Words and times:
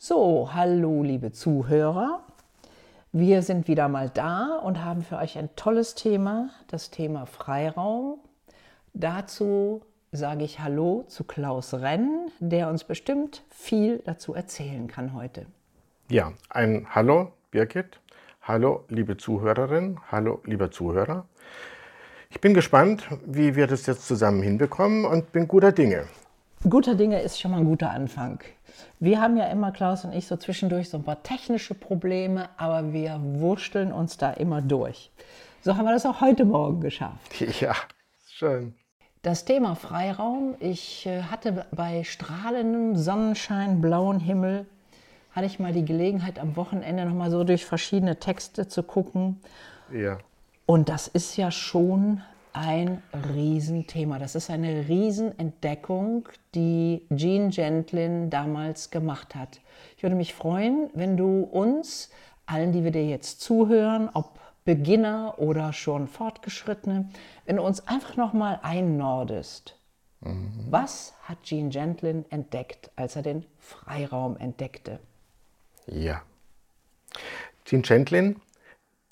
So, 0.00 0.50
hallo 0.54 1.02
liebe 1.02 1.32
Zuhörer. 1.32 2.20
Wir 3.10 3.42
sind 3.42 3.66
wieder 3.66 3.88
mal 3.88 4.08
da 4.08 4.60
und 4.62 4.84
haben 4.84 5.02
für 5.02 5.16
euch 5.16 5.36
ein 5.36 5.48
tolles 5.56 5.96
Thema, 5.96 6.50
das 6.68 6.92
Thema 6.92 7.26
Freiraum. 7.26 8.20
Dazu 8.94 9.82
sage 10.12 10.44
ich 10.44 10.60
Hallo 10.60 11.04
zu 11.08 11.24
Klaus 11.24 11.74
Renn, 11.74 12.30
der 12.38 12.68
uns 12.68 12.84
bestimmt 12.84 13.42
viel 13.50 14.00
dazu 14.04 14.34
erzählen 14.34 14.86
kann 14.86 15.14
heute. 15.14 15.46
Ja, 16.08 16.32
ein 16.48 16.86
Hallo 16.94 17.32
Birgit, 17.50 17.98
hallo 18.42 18.84
liebe 18.88 19.16
Zuhörerin, 19.16 19.98
hallo 20.12 20.40
lieber 20.44 20.70
Zuhörer. 20.70 21.26
Ich 22.30 22.40
bin 22.40 22.54
gespannt, 22.54 23.08
wie 23.26 23.56
wir 23.56 23.66
das 23.66 23.84
jetzt 23.86 24.06
zusammen 24.06 24.44
hinbekommen 24.44 25.04
und 25.04 25.32
bin 25.32 25.48
guter 25.48 25.72
Dinge. 25.72 26.06
Guter 26.68 26.94
Dinge 26.94 27.20
ist 27.20 27.40
schon 27.40 27.50
mal 27.50 27.58
ein 27.58 27.64
guter 27.64 27.90
Anfang. 27.90 28.40
Wir 29.00 29.20
haben 29.20 29.36
ja 29.36 29.46
immer, 29.46 29.72
Klaus 29.72 30.04
und 30.04 30.12
ich, 30.12 30.26
so 30.26 30.36
zwischendurch 30.36 30.88
so 30.88 30.98
ein 30.98 31.04
paar 31.04 31.22
technische 31.22 31.74
Probleme, 31.74 32.48
aber 32.56 32.92
wir 32.92 33.20
wursteln 33.22 33.92
uns 33.92 34.16
da 34.16 34.32
immer 34.32 34.62
durch. 34.62 35.10
So 35.62 35.76
haben 35.76 35.84
wir 35.84 35.92
das 35.92 36.06
auch 36.06 36.20
heute 36.20 36.44
Morgen 36.44 36.80
geschafft. 36.80 37.40
Ja, 37.60 37.74
schön. 38.26 38.74
Das 39.22 39.44
Thema 39.44 39.74
Freiraum. 39.74 40.54
Ich 40.60 41.06
äh, 41.06 41.22
hatte 41.22 41.66
bei 41.72 42.04
strahlendem 42.04 42.96
Sonnenschein, 42.96 43.80
blauen 43.80 44.20
Himmel, 44.20 44.66
hatte 45.32 45.46
ich 45.46 45.58
mal 45.58 45.72
die 45.72 45.84
Gelegenheit, 45.84 46.38
am 46.38 46.56
Wochenende 46.56 47.04
noch 47.04 47.14
mal 47.14 47.30
so 47.30 47.42
durch 47.44 47.64
verschiedene 47.64 48.18
Texte 48.20 48.68
zu 48.68 48.82
gucken. 48.82 49.40
Ja. 49.92 50.18
Und 50.66 50.88
das 50.88 51.08
ist 51.08 51.36
ja 51.36 51.50
schon 51.50 52.22
ein 52.58 53.02
Riesenthema. 53.34 54.18
Das 54.18 54.34
ist 54.34 54.50
eine 54.50 54.88
Riesenentdeckung, 54.88 56.28
die 56.56 57.06
Jean 57.14 57.50
Gentlin 57.50 58.30
damals 58.30 58.90
gemacht 58.90 59.36
hat. 59.36 59.60
Ich 59.96 60.02
würde 60.02 60.16
mich 60.16 60.34
freuen, 60.34 60.90
wenn 60.92 61.16
du 61.16 61.42
uns, 61.42 62.10
allen, 62.46 62.72
die 62.72 62.82
wir 62.82 62.90
dir 62.90 63.06
jetzt 63.06 63.40
zuhören, 63.42 64.10
ob 64.12 64.40
Beginner 64.64 65.36
oder 65.38 65.72
schon 65.72 66.08
Fortgeschrittene, 66.08 67.08
wenn 67.46 67.56
du 67.56 67.62
uns 67.62 67.86
einfach 67.86 68.16
noch 68.16 68.32
mal 68.32 68.58
einnordest. 68.62 69.78
Mhm. 70.20 70.66
Was 70.68 71.14
hat 71.22 71.44
Jean 71.44 71.70
Gentlin 71.70 72.24
entdeckt, 72.30 72.90
als 72.96 73.14
er 73.14 73.22
den 73.22 73.46
Freiraum 73.58 74.36
entdeckte? 74.36 74.98
Ja. 75.86 76.22
Jean 77.64 77.82
Gentlin, 77.82 78.40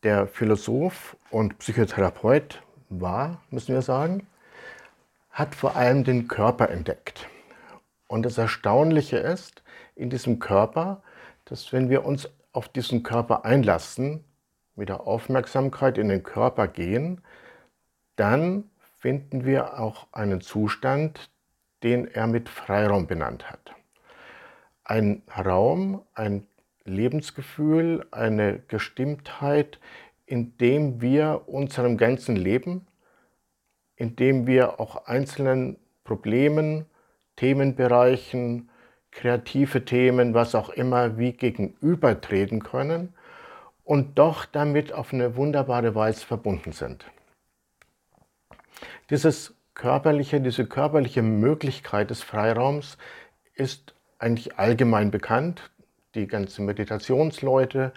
der 0.02 0.26
Philosoph 0.26 1.16
und 1.30 1.58
Psychotherapeut 1.58 2.65
war, 2.88 3.40
müssen 3.50 3.74
wir 3.74 3.82
sagen, 3.82 4.26
hat 5.30 5.54
vor 5.54 5.76
allem 5.76 6.04
den 6.04 6.28
Körper 6.28 6.70
entdeckt. 6.70 7.28
Und 8.06 8.22
das 8.24 8.38
Erstaunliche 8.38 9.18
ist 9.18 9.62
in 9.94 10.10
diesem 10.10 10.38
Körper, 10.38 11.02
dass 11.44 11.72
wenn 11.72 11.90
wir 11.90 12.04
uns 12.04 12.28
auf 12.52 12.68
diesen 12.68 13.02
Körper 13.02 13.44
einlassen, 13.44 14.24
mit 14.76 14.88
der 14.88 15.06
Aufmerksamkeit 15.06 15.98
in 15.98 16.08
den 16.08 16.22
Körper 16.22 16.68
gehen, 16.68 17.22
dann 18.16 18.70
finden 19.00 19.44
wir 19.44 19.78
auch 19.78 20.06
einen 20.12 20.40
Zustand, 20.40 21.30
den 21.82 22.06
er 22.06 22.26
mit 22.26 22.48
Freiraum 22.48 23.06
benannt 23.06 23.50
hat. 23.50 23.74
Ein 24.84 25.22
Raum, 25.36 26.02
ein 26.14 26.46
Lebensgefühl, 26.84 28.06
eine 28.10 28.60
Gestimmtheit, 28.68 29.78
in 30.26 30.56
dem 30.58 31.00
wir 31.00 31.42
unserem 31.46 31.96
ganzen 31.96 32.36
Leben, 32.36 32.86
in 33.94 34.16
dem 34.16 34.46
wir 34.46 34.80
auch 34.80 35.06
einzelnen 35.06 35.78
Problemen, 36.04 36.86
Themenbereichen, 37.36 38.68
kreative 39.10 39.84
Themen, 39.84 40.34
was 40.34 40.54
auch 40.54 40.70
immer, 40.70 41.16
wie 41.16 41.32
gegenübertreten 41.32 42.62
können 42.62 43.14
und 43.84 44.18
doch 44.18 44.44
damit 44.44 44.92
auf 44.92 45.12
eine 45.12 45.36
wunderbare 45.36 45.94
Weise 45.94 46.26
verbunden 46.26 46.72
sind. 46.72 47.06
Dieses 49.10 49.54
körperliche, 49.74 50.40
diese 50.40 50.66
körperliche 50.66 51.22
Möglichkeit 51.22 52.10
des 52.10 52.22
Freiraums 52.22 52.98
ist 53.54 53.94
eigentlich 54.18 54.58
allgemein 54.58 55.10
bekannt. 55.10 55.70
Die 56.14 56.26
ganzen 56.26 56.66
Meditationsleute 56.66 57.92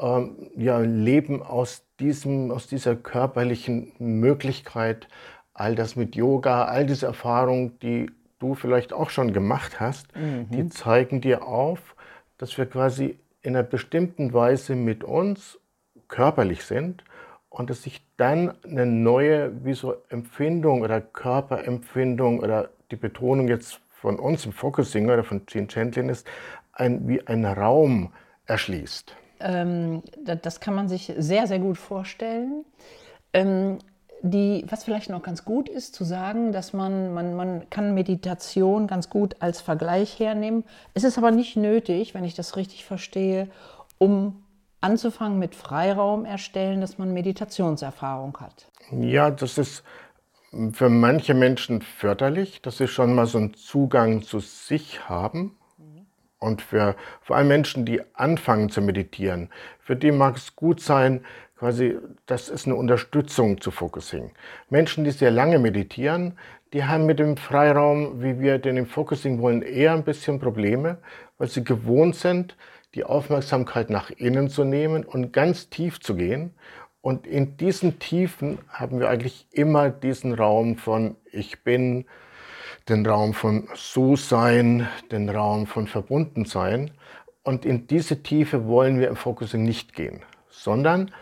ähm, 0.00 0.50
ja, 0.56 0.78
leben 0.78 1.42
aus, 1.42 1.84
diesem, 2.00 2.50
aus 2.50 2.66
dieser 2.66 2.96
körperlichen 2.96 3.92
Möglichkeit, 3.98 5.08
all 5.54 5.74
das 5.74 5.96
mit 5.96 6.16
Yoga, 6.16 6.64
all 6.64 6.86
diese 6.86 7.06
Erfahrungen, 7.06 7.78
die 7.80 8.10
du 8.38 8.54
vielleicht 8.54 8.92
auch 8.92 9.10
schon 9.10 9.32
gemacht 9.32 9.80
hast, 9.80 10.14
mhm. 10.16 10.48
die 10.50 10.68
zeigen 10.68 11.20
dir 11.20 11.46
auf, 11.46 11.96
dass 12.38 12.56
wir 12.58 12.66
quasi 12.66 13.18
in 13.42 13.56
einer 13.56 13.62
bestimmten 13.62 14.32
Weise 14.32 14.74
mit 14.74 15.04
uns 15.04 15.58
körperlich 16.08 16.64
sind 16.64 17.04
und 17.48 17.70
dass 17.70 17.82
sich 17.82 18.04
dann 18.16 18.52
eine 18.64 18.86
neue 18.86 19.64
wie 19.64 19.74
so 19.74 19.94
Empfindung 20.08 20.82
oder 20.82 21.00
Körperempfindung 21.00 22.40
oder 22.40 22.70
die 22.90 22.96
Betonung 22.96 23.48
jetzt 23.48 23.80
von 23.90 24.18
uns 24.18 24.44
im 24.44 24.52
Focusing 24.52 25.06
oder 25.08 25.24
von 25.24 25.46
Gene 25.46 25.68
Chantlin 25.68 26.08
ist, 26.08 26.26
ein, 26.72 27.08
wie 27.08 27.26
ein 27.26 27.44
Raum 27.44 28.12
erschließt. 28.44 29.16
Ähm, 29.40 30.02
das 30.42 30.60
kann 30.60 30.74
man 30.74 30.88
sich 30.88 31.12
sehr, 31.16 31.46
sehr 31.46 31.58
gut 31.58 31.78
vorstellen. 31.78 32.64
Ähm, 33.32 33.78
die, 34.22 34.64
was 34.68 34.84
vielleicht 34.84 35.10
noch 35.10 35.22
ganz 35.22 35.44
gut 35.44 35.68
ist, 35.68 35.94
zu 35.94 36.04
sagen, 36.04 36.52
dass 36.52 36.72
man, 36.72 37.12
man, 37.12 37.34
man 37.34 37.70
kann 37.70 37.94
Meditation 37.94 38.86
ganz 38.86 39.10
gut 39.10 39.36
als 39.40 39.60
Vergleich 39.60 40.18
hernehmen. 40.18 40.64
Es 40.94 41.04
ist 41.04 41.18
aber 41.18 41.30
nicht 41.30 41.56
nötig, 41.56 42.14
wenn 42.14 42.24
ich 42.24 42.34
das 42.34 42.56
richtig 42.56 42.84
verstehe, 42.84 43.48
um 43.98 44.42
anzufangen 44.80 45.38
mit 45.38 45.54
Freiraum 45.54 46.24
erstellen, 46.24 46.80
dass 46.80 46.98
man 46.98 47.12
Meditationserfahrung 47.12 48.38
hat. 48.38 48.66
Ja, 48.90 49.30
das 49.30 49.58
ist 49.58 49.82
für 50.72 50.88
manche 50.88 51.34
Menschen 51.34 51.82
förderlich, 51.82 52.62
dass 52.62 52.78
sie 52.78 52.88
schon 52.88 53.14
mal 53.14 53.26
so 53.26 53.38
einen 53.38 53.54
Zugang 53.54 54.22
zu 54.22 54.40
sich 54.40 55.08
haben 55.08 55.55
und 56.46 56.62
für 56.62 56.94
vor 57.20 57.36
allem 57.36 57.48
Menschen, 57.48 57.84
die 57.84 58.00
anfangen 58.14 58.70
zu 58.70 58.80
meditieren, 58.80 59.50
für 59.80 59.96
die 59.96 60.12
mag 60.12 60.36
es 60.36 60.56
gut 60.56 60.80
sein, 60.80 61.24
quasi, 61.58 61.98
das 62.26 62.48
ist 62.48 62.66
eine 62.66 62.76
Unterstützung 62.76 63.60
zu 63.60 63.70
Focusing. 63.70 64.30
Menschen, 64.70 65.04
die 65.04 65.10
sehr 65.10 65.30
lange 65.30 65.58
meditieren, 65.58 66.38
die 66.72 66.84
haben 66.84 67.06
mit 67.06 67.18
dem 67.18 67.36
Freiraum, 67.36 68.22
wie 68.22 68.40
wir 68.40 68.58
den 68.58 68.76
im 68.76 68.86
Focusing 68.86 69.40
wollen, 69.40 69.62
eher 69.62 69.92
ein 69.92 70.04
bisschen 70.04 70.38
Probleme, 70.38 70.98
weil 71.38 71.48
sie 71.48 71.64
gewohnt 71.64 72.16
sind, 72.16 72.56
die 72.94 73.04
Aufmerksamkeit 73.04 73.90
nach 73.90 74.10
innen 74.10 74.48
zu 74.48 74.64
nehmen 74.64 75.04
und 75.04 75.32
ganz 75.32 75.68
tief 75.68 76.00
zu 76.00 76.14
gehen. 76.14 76.54
Und 77.00 77.26
in 77.26 77.56
diesen 77.56 77.98
Tiefen 77.98 78.58
haben 78.68 78.98
wir 78.98 79.08
eigentlich 79.08 79.46
immer 79.52 79.90
diesen 79.90 80.34
Raum 80.34 80.76
von 80.76 81.16
Ich 81.30 81.62
bin, 81.62 82.06
den 82.88 83.04
Raum 83.04 83.34
von 83.34 83.68
So-Sein, 83.74 84.88
den 85.10 85.28
Raum 85.28 85.66
von 85.66 85.86
Verbundensein. 85.86 86.92
Und 87.42 87.64
in 87.64 87.86
diese 87.86 88.22
Tiefe 88.22 88.66
wollen 88.66 88.98
wir 89.00 89.08
im 89.08 89.16
Focusing 89.16 89.64
nicht 89.64 89.94
gehen, 89.94 90.22
sondern 90.48 91.12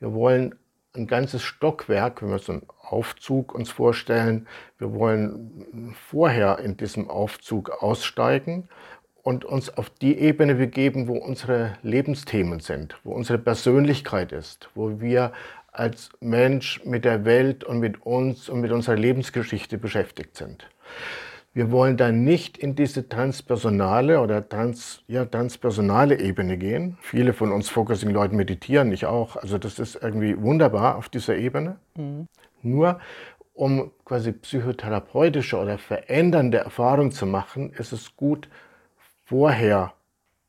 wir 0.00 0.12
wollen 0.12 0.54
ein 0.94 1.06
ganzes 1.06 1.42
Stockwerk, 1.42 2.22
wenn 2.22 2.30
wir 2.30 2.38
so 2.38 2.52
einen 2.52 2.66
Aufzug 2.80 3.54
uns 3.54 3.70
vorstellen, 3.70 4.46
wir 4.78 4.92
wollen 4.94 5.94
vorher 6.08 6.58
in 6.60 6.76
diesem 6.76 7.10
Aufzug 7.10 7.70
aussteigen 7.82 8.68
und 9.22 9.44
uns 9.44 9.76
auf 9.76 9.90
die 9.90 10.18
Ebene 10.18 10.54
begeben, 10.54 11.08
wo 11.08 11.16
unsere 11.16 11.78
Lebensthemen 11.82 12.60
sind, 12.60 12.96
wo 13.02 13.12
unsere 13.12 13.38
Persönlichkeit 13.38 14.32
ist, 14.32 14.68
wo 14.74 15.00
wir 15.00 15.32
als 15.72 16.10
Mensch 16.20 16.84
mit 16.84 17.04
der 17.04 17.24
Welt 17.24 17.64
und 17.64 17.80
mit 17.80 18.02
uns 18.02 18.48
und 18.48 18.60
mit 18.60 18.70
unserer 18.70 18.96
Lebensgeschichte 18.96 19.78
beschäftigt 19.78 20.36
sind. 20.36 20.68
Wir 21.52 21.70
wollen 21.70 21.96
dann 21.96 22.24
nicht 22.24 22.58
in 22.58 22.74
diese 22.74 23.08
transpersonale 23.08 24.20
oder 24.20 24.48
trans, 24.48 25.02
ja, 25.06 25.24
transpersonale 25.24 26.18
Ebene 26.18 26.58
gehen. 26.58 26.98
Viele 27.00 27.32
von 27.32 27.52
uns 27.52 27.68
Focusing-Leuten 27.68 28.34
meditieren, 28.36 28.90
ich 28.90 29.06
auch. 29.06 29.36
Also 29.36 29.56
das 29.56 29.78
ist 29.78 29.94
irgendwie 30.02 30.40
wunderbar 30.40 30.96
auf 30.96 31.08
dieser 31.08 31.36
Ebene. 31.36 31.76
Mhm. 31.94 32.26
Nur 32.62 32.98
um 33.52 33.92
quasi 34.04 34.32
psychotherapeutische 34.32 35.56
oder 35.56 35.78
verändernde 35.78 36.58
Erfahrungen 36.58 37.12
zu 37.12 37.24
machen, 37.24 37.72
ist 37.72 37.92
es 37.92 38.16
gut, 38.16 38.48
vorher 39.24 39.92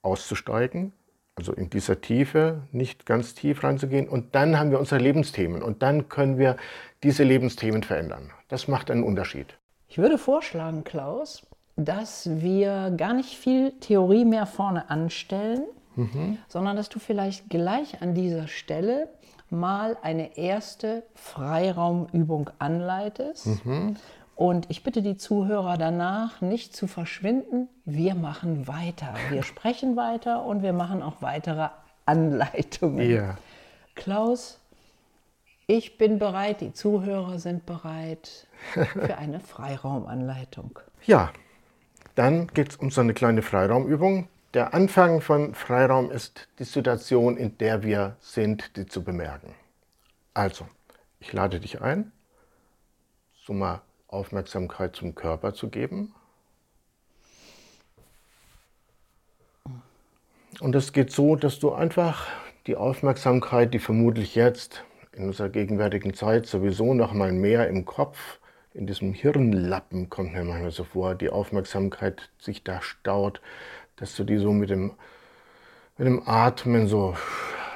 auszusteigen, 0.01 0.91
also 1.35 1.53
in 1.53 1.69
dieser 1.69 2.01
Tiefe, 2.01 2.63
nicht 2.71 3.05
ganz 3.05 3.35
tief 3.35 3.63
reinzugehen. 3.63 4.09
Und 4.09 4.33
dann 4.33 4.57
haben 4.57 4.71
wir 4.71 4.79
unsere 4.79 4.99
Lebensthemen 5.01 5.61
und 5.61 5.83
dann 5.83 6.09
können 6.09 6.39
wir 6.39 6.57
diese 7.03 7.23
Lebensthemen 7.23 7.83
verändern. 7.83 8.31
Das 8.47 8.67
macht 8.67 8.89
einen 8.89 9.03
Unterschied. 9.03 9.55
Ich 9.95 9.99
würde 9.99 10.17
vorschlagen, 10.17 10.83
Klaus, 10.83 11.43
dass 11.77 12.29
wir 12.41 12.91
gar 12.97 13.13
nicht 13.13 13.37
viel 13.37 13.71
Theorie 13.79 14.25
mehr 14.25 14.45
vorne 14.45 14.89
anstellen, 14.89 15.63
mhm. 15.95 16.37
sondern 16.49 16.75
dass 16.75 16.89
du 16.89 16.99
vielleicht 16.99 17.49
gleich 17.49 18.01
an 18.01 18.13
dieser 18.13 18.49
Stelle 18.49 19.07
mal 19.49 19.95
eine 20.01 20.37
erste 20.37 21.03
Freiraumübung 21.13 22.49
anleitest, 22.59 23.65
mhm. 23.65 23.95
Und 24.35 24.69
ich 24.69 24.83
bitte 24.83 25.01
die 25.01 25.15
Zuhörer 25.15 25.77
danach 25.77 26.41
nicht 26.41 26.75
zu 26.75 26.87
verschwinden. 26.87 27.69
Wir 27.85 28.15
machen 28.15 28.67
weiter. 28.67 29.13
Wir 29.29 29.43
sprechen 29.43 29.95
weiter 29.95 30.43
und 30.45 30.61
wir 30.61 30.73
machen 30.73 31.01
auch 31.01 31.21
weitere 31.21 31.69
Anleitungen. 32.05 33.09
Ja. 33.09 33.37
Klaus, 33.95 34.59
ich 35.67 35.97
bin 35.97 36.19
bereit, 36.19 36.61
die 36.61 36.73
Zuhörer 36.73 37.39
sind 37.39 37.65
bereit 37.65 38.47
für 38.73 39.17
eine 39.17 39.39
Freiraumanleitung. 39.39 40.79
Ja, 41.05 41.31
dann 42.15 42.47
geht 42.47 42.71
es 42.71 42.75
um 42.77 42.91
so 42.91 43.01
eine 43.01 43.13
kleine 43.13 43.41
Freiraumübung. 43.41 44.27
Der 44.53 44.73
Anfang 44.73 45.21
von 45.21 45.53
Freiraum 45.53 46.11
ist 46.11 46.47
die 46.59 46.63
Situation, 46.63 47.35
in 47.35 47.57
der 47.57 47.83
wir 47.83 48.15
sind, 48.19 48.77
die 48.77 48.85
zu 48.85 49.03
bemerken. 49.03 49.53
Also, 50.33 50.67
ich 51.19 51.33
lade 51.33 51.59
dich 51.59 51.81
ein, 51.81 52.11
so 53.33 53.53
mal 53.53 53.81
Aufmerksamkeit 54.07 54.95
zum 54.95 55.15
Körper 55.15 55.53
zu 55.53 55.69
geben. 55.69 56.13
Und 60.61 60.73
es 60.75 60.93
geht 60.93 61.11
so, 61.11 61.35
dass 61.35 61.59
du 61.59 61.73
einfach 61.73 62.27
die 62.65 62.77
Aufmerksamkeit, 62.77 63.73
die 63.73 63.79
vermutlich 63.79 64.35
jetzt 64.35 64.83
in 65.15 65.25
unserer 65.25 65.49
gegenwärtigen 65.49 66.13
Zeit 66.13 66.45
sowieso 66.45 66.93
noch 66.93 67.13
mal 67.13 67.31
mehr 67.31 67.69
im 67.69 67.85
Kopf, 67.85 68.39
in 68.73 68.87
diesem 68.87 69.13
Hirnlappen 69.13 70.09
kommt 70.09 70.33
mir 70.33 70.43
manchmal 70.43 70.71
so 70.71 70.83
vor, 70.83 71.15
die 71.15 71.29
Aufmerksamkeit 71.29 72.29
sich 72.37 72.63
da 72.63 72.81
staut, 72.81 73.39
dass 73.95 74.15
du 74.17 74.25
die 74.25 74.37
so 74.37 74.51
mit 74.51 74.69
dem, 74.69 74.91
mit 75.97 76.07
dem 76.07 76.27
Atmen 76.27 76.87
so 76.87 77.15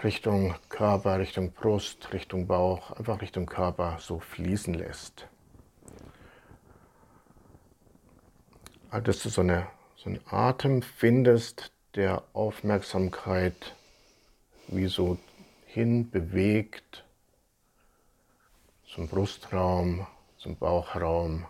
Richtung 0.04 0.56
Körper, 0.68 1.18
Richtung 1.20 1.54
Brust, 1.54 2.12
Richtung 2.12 2.48
Bauch, 2.48 2.92
einfach 2.92 3.22
Richtung 3.22 3.46
Körper 3.46 3.98
so 4.00 4.20
fließen 4.20 4.74
lässt. 4.74 5.28
Also 8.90 9.06
dass 9.06 9.24
du 9.24 9.30
so, 9.30 9.42
eine, 9.42 9.68
so 9.96 10.10
einen 10.10 10.20
Atem 10.30 10.82
findest, 10.82 11.72
der 11.96 12.24
Aufmerksamkeit 12.34 13.74
wie 14.68 14.88
so 14.88 15.18
hinbewegt 15.66 17.06
zum 18.94 19.08
Brustraum, 19.08 20.08
zum 20.38 20.56
Bauchraum, 20.58 21.46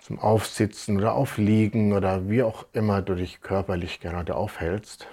zum 0.00 0.18
Aufsitzen 0.18 0.96
oder 0.96 1.14
Aufliegen 1.14 1.92
oder 1.92 2.28
wie 2.28 2.42
auch 2.42 2.66
immer 2.72 3.02
du 3.02 3.14
dich 3.14 3.42
körperlich 3.42 4.00
gerade 4.00 4.34
aufhältst. 4.34 5.06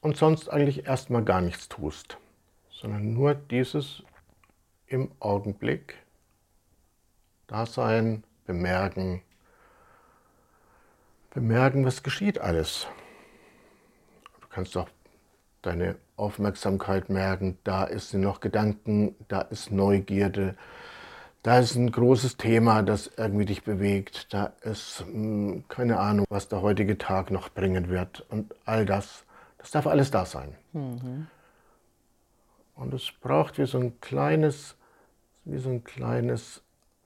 Und 0.00 0.16
sonst 0.16 0.48
eigentlich 0.50 0.86
erstmal 0.86 1.24
gar 1.24 1.40
nichts 1.40 1.68
tust, 1.68 2.18
sondern 2.70 3.14
nur 3.14 3.34
dieses 3.34 4.02
im 4.86 5.10
Augenblick 5.18 5.96
Dasein, 7.46 8.22
bemerken, 8.44 9.22
bemerken, 11.34 11.84
was 11.84 12.02
geschieht 12.02 12.38
alles. 12.40 12.86
Du 14.40 14.46
kannst 14.48 14.76
auch 14.76 14.88
deine 15.62 15.96
Aufmerksamkeit 16.16 17.10
merken, 17.10 17.58
da 17.64 17.84
ist 17.84 18.14
noch 18.14 18.40
Gedanken, 18.40 19.16
da 19.28 19.40
ist 19.40 19.72
Neugierde, 19.72 20.54
da 21.42 21.58
ist 21.58 21.74
ein 21.74 21.90
großes 21.90 22.36
Thema, 22.36 22.82
das 22.82 23.10
irgendwie 23.16 23.46
dich 23.46 23.64
bewegt, 23.64 24.32
da 24.32 24.52
ist 24.62 25.04
hm, 25.06 25.64
keine 25.68 25.98
Ahnung, 25.98 26.24
was 26.30 26.48
der 26.48 26.62
heutige 26.62 26.96
Tag 26.96 27.30
noch 27.30 27.48
bringen 27.48 27.88
wird 27.88 28.24
und 28.30 28.54
all 28.64 28.86
das, 28.86 29.24
das 29.58 29.70
darf 29.72 29.86
alles 29.86 30.10
da 30.10 30.24
sein. 30.24 30.54
Mhm. 30.72 31.26
Und 32.76 32.94
es 32.94 33.12
braucht 33.20 33.58
wie 33.58 33.66
so 33.66 33.78
ein 33.78 34.00
kleines, 34.00 34.76
wie 35.44 35.58
so 35.58 35.70
ein 35.70 35.84
kleines, 35.84 36.62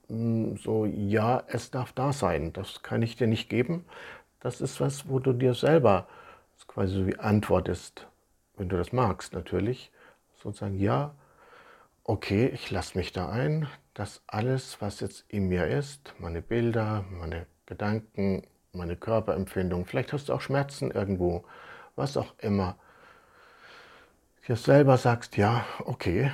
hm, 0.07 0.57
so 0.57 0.85
ja, 0.85 1.43
es 1.47 1.71
darf 1.71 1.93
da 1.93 2.13
sein, 2.13 2.53
das 2.53 2.83
kann 2.83 3.01
ich 3.01 3.15
dir 3.15 3.27
nicht 3.27 3.49
geben, 3.49 3.85
das 4.39 4.61
ist 4.61 4.79
was, 4.79 5.07
wo 5.07 5.19
du 5.19 5.33
dir 5.33 5.53
selber 5.53 6.07
quasi 6.67 6.93
so 6.93 7.07
wie 7.07 7.17
antwortest, 7.17 8.07
wenn 8.57 8.69
du 8.69 8.77
das 8.77 8.91
magst 8.91 9.33
natürlich, 9.33 9.91
sozusagen, 10.35 10.79
ja, 10.79 11.15
okay, 12.03 12.47
ich 12.47 12.71
lasse 12.71 12.97
mich 12.97 13.11
da 13.11 13.29
ein, 13.29 13.67
dass 13.93 14.21
alles, 14.27 14.81
was 14.81 14.99
jetzt 14.99 15.25
in 15.27 15.47
mir 15.47 15.67
ist, 15.67 16.13
meine 16.19 16.41
Bilder, 16.41 17.05
meine 17.09 17.47
Gedanken, 17.65 18.43
meine 18.71 18.95
Körperempfindung, 18.95 19.85
vielleicht 19.85 20.13
hast 20.13 20.29
du 20.29 20.33
auch 20.33 20.41
Schmerzen 20.41 20.91
irgendwo, 20.91 21.43
was 21.95 22.17
auch 22.17 22.33
immer, 22.39 22.77
dir 24.47 24.55
selber 24.55 24.97
sagst, 24.97 25.37
ja, 25.37 25.65
okay, 25.85 26.31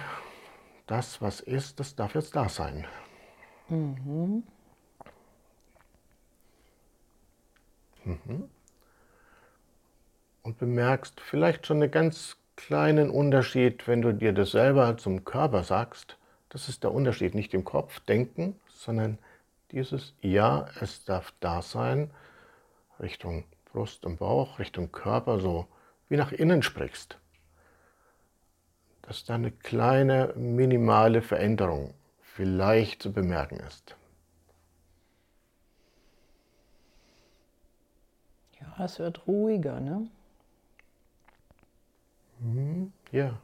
das, 0.87 1.21
was 1.21 1.39
ist, 1.41 1.79
das 1.79 1.95
darf 1.95 2.15
jetzt 2.15 2.35
da 2.35 2.47
sein. 2.47 2.85
Mhm. 3.67 4.43
Und 10.43 10.59
bemerkst 10.59 11.19
vielleicht 11.21 11.65
schon 11.65 11.81
einen 11.81 11.91
ganz 11.91 12.37
kleinen 12.55 13.09
Unterschied, 13.09 13.87
wenn 13.87 14.01
du 14.01 14.13
dir 14.13 14.33
das 14.33 14.51
selber 14.51 14.97
zum 14.97 15.25
Körper 15.25 15.63
sagst. 15.63 16.17
Das 16.49 16.69
ist 16.69 16.83
der 16.83 16.93
Unterschied, 16.93 17.35
nicht 17.35 17.53
im 17.53 17.65
Kopf 17.65 17.99
denken, 18.01 18.59
sondern 18.69 19.17
dieses 19.71 20.13
Ja, 20.21 20.67
es 20.79 21.03
darf 21.03 21.33
da 21.39 21.61
sein, 21.61 22.11
Richtung 22.99 23.43
Brust 23.65 24.05
und 24.05 24.19
Bauch, 24.19 24.59
Richtung 24.59 24.91
Körper, 24.91 25.39
so 25.39 25.67
wie 26.07 26.15
nach 26.15 26.31
innen 26.31 26.63
sprichst. 26.63 27.17
Dass 29.01 29.25
da 29.25 29.35
eine 29.35 29.51
kleine, 29.51 30.33
minimale 30.35 31.21
Veränderung 31.21 31.93
vielleicht 32.21 33.01
zu 33.01 33.11
bemerken 33.11 33.59
ist. 33.67 33.95
Es 38.79 38.99
wird 38.99 39.27
ruhiger, 39.27 39.79
ne? 39.79 40.07
Mhm, 42.39 42.91
ja. 43.11 43.39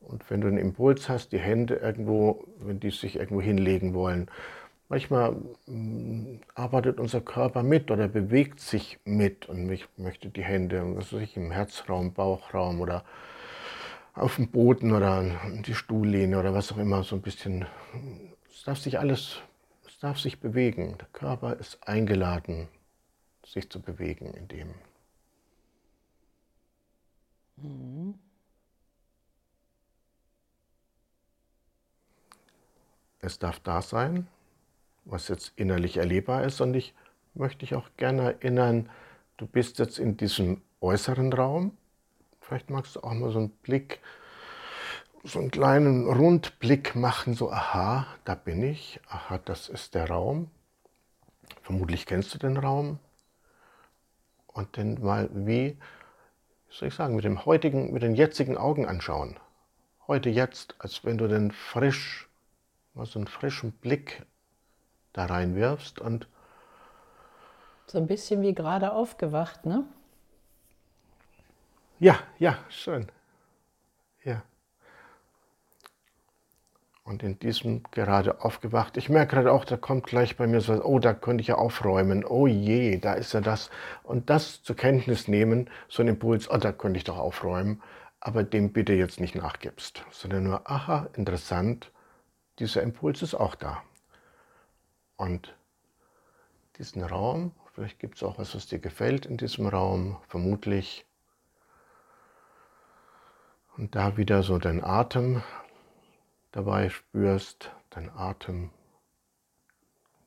Und 0.00 0.28
wenn 0.30 0.40
du 0.40 0.48
einen 0.48 0.58
Impuls 0.58 1.08
hast, 1.08 1.32
die 1.32 1.38
Hände 1.38 1.76
irgendwo, 1.76 2.44
wenn 2.58 2.80
die 2.80 2.90
sich 2.90 3.16
irgendwo 3.16 3.40
hinlegen 3.40 3.92
wollen, 3.92 4.30
manchmal 4.88 5.36
mm, 5.66 6.40
arbeitet 6.54 7.00
unser 7.00 7.20
Körper 7.20 7.62
mit 7.62 7.90
oder 7.90 8.08
bewegt 8.08 8.60
sich 8.60 8.98
mit 9.04 9.48
und 9.48 9.70
ich 9.70 9.86
möchte 9.96 10.28
die 10.28 10.44
Hände, 10.44 10.96
was 10.96 11.12
ich, 11.12 11.36
im 11.36 11.50
Herzraum, 11.50 12.12
Bauchraum 12.12 12.80
oder 12.80 13.04
auf 14.14 14.36
dem 14.36 14.48
Boden 14.48 14.92
oder 14.92 15.24
die 15.66 15.74
Stuhllehne 15.74 16.38
oder 16.38 16.54
was 16.54 16.72
auch 16.72 16.78
immer, 16.78 17.02
so 17.02 17.16
ein 17.16 17.22
bisschen, 17.22 17.66
es 18.50 18.62
darf 18.62 18.78
sich 18.78 18.98
alles, 18.98 19.40
es 19.86 19.98
darf 19.98 20.18
sich 20.18 20.40
bewegen. 20.40 20.96
Der 20.98 21.08
Körper 21.12 21.56
ist 21.56 21.86
eingeladen, 21.86 22.68
sich 23.46 23.70
zu 23.70 23.80
bewegen 23.80 24.34
in 24.34 24.48
dem. 24.48 24.74
Mhm. 27.56 28.18
Es 33.20 33.38
darf 33.38 33.58
da 33.60 33.82
sein, 33.82 34.28
was 35.04 35.28
jetzt 35.28 35.52
innerlich 35.56 35.96
erlebbar 35.96 36.44
ist 36.44 36.60
und 36.60 36.74
ich 36.74 36.94
möchte 37.34 37.60
dich 37.60 37.74
auch 37.74 37.88
gerne 37.96 38.22
erinnern, 38.22 38.90
du 39.36 39.46
bist 39.46 39.78
jetzt 39.78 39.98
in 39.98 40.16
diesem 40.16 40.62
äußeren 40.80 41.32
Raum. 41.32 41.76
Vielleicht 42.40 42.70
magst 42.70 42.96
du 42.96 43.00
auch 43.00 43.12
mal 43.14 43.30
so 43.30 43.38
einen 43.38 43.50
Blick, 43.50 44.00
so 45.24 45.40
einen 45.40 45.50
kleinen 45.50 46.06
Rundblick 46.08 46.94
machen, 46.94 47.34
so 47.34 47.50
aha, 47.50 48.06
da 48.24 48.34
bin 48.34 48.62
ich, 48.62 49.00
aha, 49.08 49.38
das 49.38 49.68
ist 49.68 49.94
der 49.94 50.08
Raum. 50.08 50.50
Vermutlich 51.62 52.06
kennst 52.06 52.32
du 52.34 52.38
den 52.38 52.56
Raum 52.56 53.00
und 54.56 54.76
den 54.76 55.02
mal 55.02 55.28
wie, 55.32 55.76
soll 56.70 56.88
ich 56.88 56.94
sagen, 56.94 57.14
mit 57.14 57.24
dem 57.24 57.44
heutigen, 57.44 57.92
mit 57.92 58.02
den 58.02 58.14
jetzigen 58.14 58.56
Augen 58.56 58.86
anschauen. 58.86 59.38
Heute 60.06 60.30
jetzt, 60.30 60.74
als 60.78 61.04
wenn 61.04 61.18
du 61.18 61.28
den 61.28 61.50
frisch, 61.50 62.28
mal 62.94 63.06
so 63.06 63.18
einen 63.18 63.28
frischen 63.28 63.72
Blick 63.72 64.24
da 65.12 65.26
reinwirfst 65.26 66.00
und 66.00 66.26
so 67.86 67.98
ein 67.98 68.06
bisschen 68.06 68.42
wie 68.42 68.54
gerade 68.54 68.92
aufgewacht, 68.92 69.64
ne? 69.64 69.84
Ja, 71.98 72.18
ja, 72.38 72.58
schön. 72.68 73.10
Ja. 74.24 74.42
Und 77.06 77.22
in 77.22 77.38
diesem 77.38 77.84
gerade 77.92 78.44
aufgewacht. 78.44 78.96
Ich 78.96 79.08
merke 79.08 79.36
gerade 79.36 79.52
auch, 79.52 79.64
da 79.64 79.76
kommt 79.76 80.06
gleich 80.08 80.36
bei 80.36 80.48
mir 80.48 80.60
so, 80.60 80.82
oh, 80.82 80.98
da 80.98 81.14
könnte 81.14 81.40
ich 81.40 81.46
ja 81.46 81.54
aufräumen. 81.54 82.24
Oh 82.24 82.48
je, 82.48 82.98
da 82.98 83.14
ist 83.14 83.32
ja 83.32 83.40
das. 83.40 83.70
Und 84.02 84.28
das 84.28 84.64
zur 84.64 84.74
Kenntnis 84.74 85.28
nehmen, 85.28 85.70
so 85.88 86.02
ein 86.02 86.08
Impuls, 86.08 86.50
oh, 86.50 86.56
da 86.56 86.72
könnte 86.72 86.98
ich 86.98 87.04
doch 87.04 87.16
aufräumen. 87.16 87.80
Aber 88.18 88.42
dem 88.42 88.72
bitte 88.72 88.92
jetzt 88.92 89.20
nicht 89.20 89.36
nachgibst, 89.36 90.04
sondern 90.10 90.42
nur, 90.42 90.68
aha, 90.68 91.08
interessant, 91.14 91.92
dieser 92.58 92.82
Impuls 92.82 93.22
ist 93.22 93.34
auch 93.34 93.54
da. 93.54 93.84
Und 95.14 95.54
diesen 96.76 97.04
Raum, 97.04 97.52
vielleicht 97.72 98.00
gibt 98.00 98.16
es 98.16 98.24
auch 98.24 98.36
was, 98.36 98.52
was 98.56 98.66
dir 98.66 98.80
gefällt 98.80 99.26
in 99.26 99.36
diesem 99.36 99.68
Raum, 99.68 100.16
vermutlich 100.26 101.06
Und 103.76 103.94
da 103.94 104.16
wieder 104.16 104.42
so 104.42 104.58
deinen 104.58 104.82
Atem 104.82 105.44
dabei 106.56 106.88
spürst, 106.88 107.70
deinen 107.90 108.08
Atem, 108.08 108.70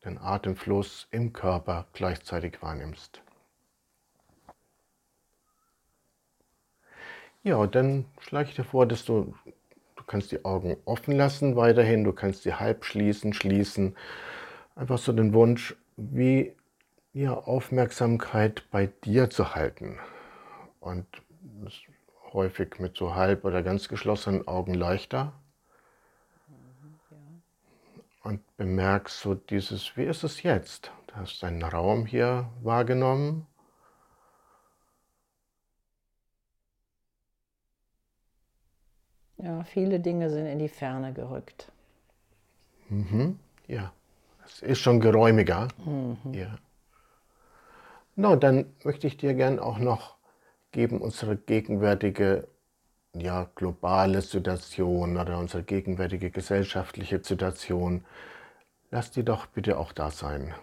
den 0.06 0.20
Atemfluss 0.20 1.08
im 1.10 1.34
Körper 1.34 1.88
gleichzeitig 1.94 2.62
wahrnimmst. 2.62 3.24
Ja, 7.42 7.56
und 7.56 7.74
dann 7.74 8.06
schlage 8.20 8.50
ich 8.50 8.56
dir 8.56 8.64
vor, 8.64 8.86
dass 8.86 9.06
du, 9.06 9.34
du 9.96 10.04
kannst 10.04 10.32
die 10.32 10.46
Augen 10.46 10.78
offen 10.86 11.16
lassen 11.16 11.56
weiterhin, 11.56 12.04
du 12.04 12.14
kannst 12.14 12.44
sie 12.44 12.54
halb 12.54 12.86
schließen, 12.86 13.34
schließen. 13.34 13.98
Einfach 14.76 15.00
so 15.00 15.12
den 15.14 15.34
Wunsch, 15.34 15.76
wie 15.98 16.56
ja, 17.12 17.34
Aufmerksamkeit 17.34 18.70
bei 18.70 18.86
dir 19.04 19.32
zu 19.32 19.56
halten. 19.56 19.98
Und 20.80 21.08
häufig 22.34 22.78
mit 22.78 22.98
so 22.98 23.16
halb 23.16 23.46
oder 23.46 23.64
ganz 23.64 23.90
geschlossenen 23.90 24.48
Augen 24.48 24.76
leichter. 24.76 25.34
Und 28.22 28.42
bemerkst 28.58 29.20
so 29.20 29.36
dieses, 29.36 29.96
wie 29.96 30.04
ist 30.04 30.24
es 30.24 30.44
jetzt? 30.44 30.92
Du 31.08 31.16
hast 31.16 31.42
deinen 31.42 31.64
Raum 31.64 32.06
hier 32.06 32.50
wahrgenommen 32.62 33.48
Ja, 39.42 39.64
viele 39.64 40.02
Dinge 40.02 40.30
sind 40.30 40.48
in 40.48 40.60
die 40.60 40.68
Ferne 40.68 41.14
gerückt. 41.14 41.72
Mhm. 42.90 43.40
Ja, 43.68 43.94
es 44.46 44.62
ist 44.62 44.80
schon 44.80 45.00
geräumiger. 45.00 45.70
Mhm. 45.86 46.34
Ja. 46.34 46.58
Na, 48.16 48.36
dann 48.36 48.66
möchte 48.84 49.08
ich 49.08 49.16
dir 49.16 49.34
gern 49.34 49.60
auch 49.60 49.78
noch 49.78 50.18
geben 50.72 51.00
unsere 51.00 51.38
gegenwärtige 51.38 52.48
ja, 53.14 53.50
globale 53.56 54.22
Situation 54.22 55.18
oder 55.18 55.38
unsere 55.38 55.64
gegenwärtige 55.64 56.32
gesellschaftliche 56.32 57.24
Situation. 57.24 58.06
Lass 58.92 59.12
die 59.12 59.24
doch 59.24 59.46
bitte 59.48 59.78
auch 59.78 59.92
da 59.92 60.12
sein. 60.12 60.54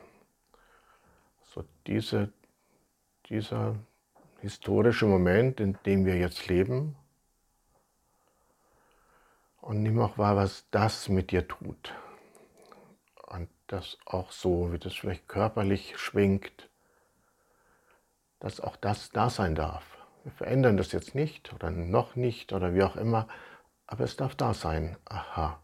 So 1.42 1.64
diese, 1.86 2.32
dieser 3.28 3.76
historische 4.40 5.06
Moment, 5.06 5.60
in 5.60 5.78
dem 5.86 6.04
wir 6.04 6.16
jetzt 6.16 6.48
leben, 6.48 6.96
und 9.66 9.82
nimm 9.82 9.98
auch 9.98 10.16
wahr, 10.16 10.36
was 10.36 10.64
das 10.70 11.08
mit 11.08 11.32
dir 11.32 11.48
tut. 11.48 11.92
Und 13.26 13.48
das 13.66 13.98
auch 14.04 14.30
so, 14.30 14.72
wie 14.72 14.78
das 14.78 14.94
vielleicht 14.94 15.26
körperlich 15.26 15.98
schwingt, 15.98 16.68
dass 18.38 18.60
auch 18.60 18.76
das 18.76 19.10
da 19.10 19.28
sein 19.28 19.56
darf. 19.56 19.84
Wir 20.26 20.32
verändern 20.32 20.76
das 20.76 20.90
jetzt 20.90 21.14
nicht 21.14 21.52
oder 21.54 21.70
noch 21.70 22.16
nicht 22.16 22.52
oder 22.52 22.74
wie 22.74 22.82
auch 22.82 22.96
immer, 22.96 23.28
aber 23.86 24.02
es 24.02 24.16
darf 24.16 24.34
da 24.34 24.54
sein. 24.54 24.96
Aha. 25.04 25.60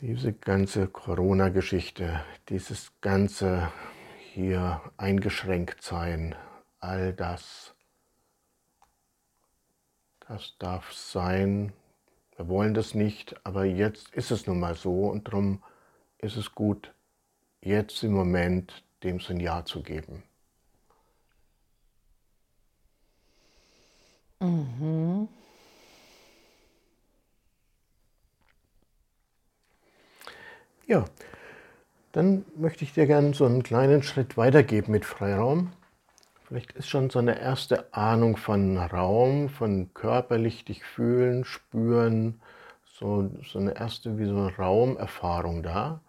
Diese 0.00 0.32
ganze 0.32 0.88
Corona-Geschichte, 0.88 2.24
dieses 2.48 2.90
ganze 3.00 3.70
hier 4.32 4.80
eingeschränkt 4.96 5.84
sein, 5.84 6.34
all 6.80 7.12
das 7.12 7.76
das 10.26 10.56
darf 10.58 10.92
sein. 10.92 11.72
Wir 12.34 12.48
wollen 12.48 12.74
das 12.74 12.92
nicht, 12.92 13.36
aber 13.46 13.64
jetzt 13.64 14.12
ist 14.14 14.32
es 14.32 14.48
nun 14.48 14.58
mal 14.58 14.74
so 14.74 15.06
und 15.10 15.28
darum 15.28 15.62
ist 16.18 16.36
es 16.36 16.56
gut, 16.56 16.92
jetzt 17.60 18.02
im 18.02 18.14
Moment 18.14 18.82
dem 19.04 19.20
so 19.20 19.32
ein 19.32 19.38
Ja 19.38 19.64
zu 19.64 19.80
geben. 19.80 20.24
Mhm. 24.44 25.28
Ja, 30.86 31.06
dann 32.12 32.44
möchte 32.56 32.84
ich 32.84 32.92
dir 32.92 33.06
gerne 33.06 33.32
so 33.32 33.46
einen 33.46 33.62
kleinen 33.62 34.02
Schritt 34.02 34.36
weitergeben 34.36 34.92
mit 34.92 35.06
Freiraum. 35.06 35.72
Vielleicht 36.44 36.72
ist 36.72 36.88
schon 36.90 37.08
so 37.08 37.20
eine 37.20 37.40
erste 37.40 37.92
Ahnung 37.94 38.36
von 38.36 38.76
Raum, 38.76 39.48
von 39.48 39.94
körperlich 39.94 40.66
dich 40.66 40.84
fühlen, 40.84 41.46
spüren, 41.46 42.42
so, 42.84 43.30
so 43.50 43.58
eine 43.58 43.74
erste 43.74 44.18
wie 44.18 44.26
so 44.26 44.36
eine 44.36 44.54
Raumerfahrung 44.54 45.62
da. 45.62 46.02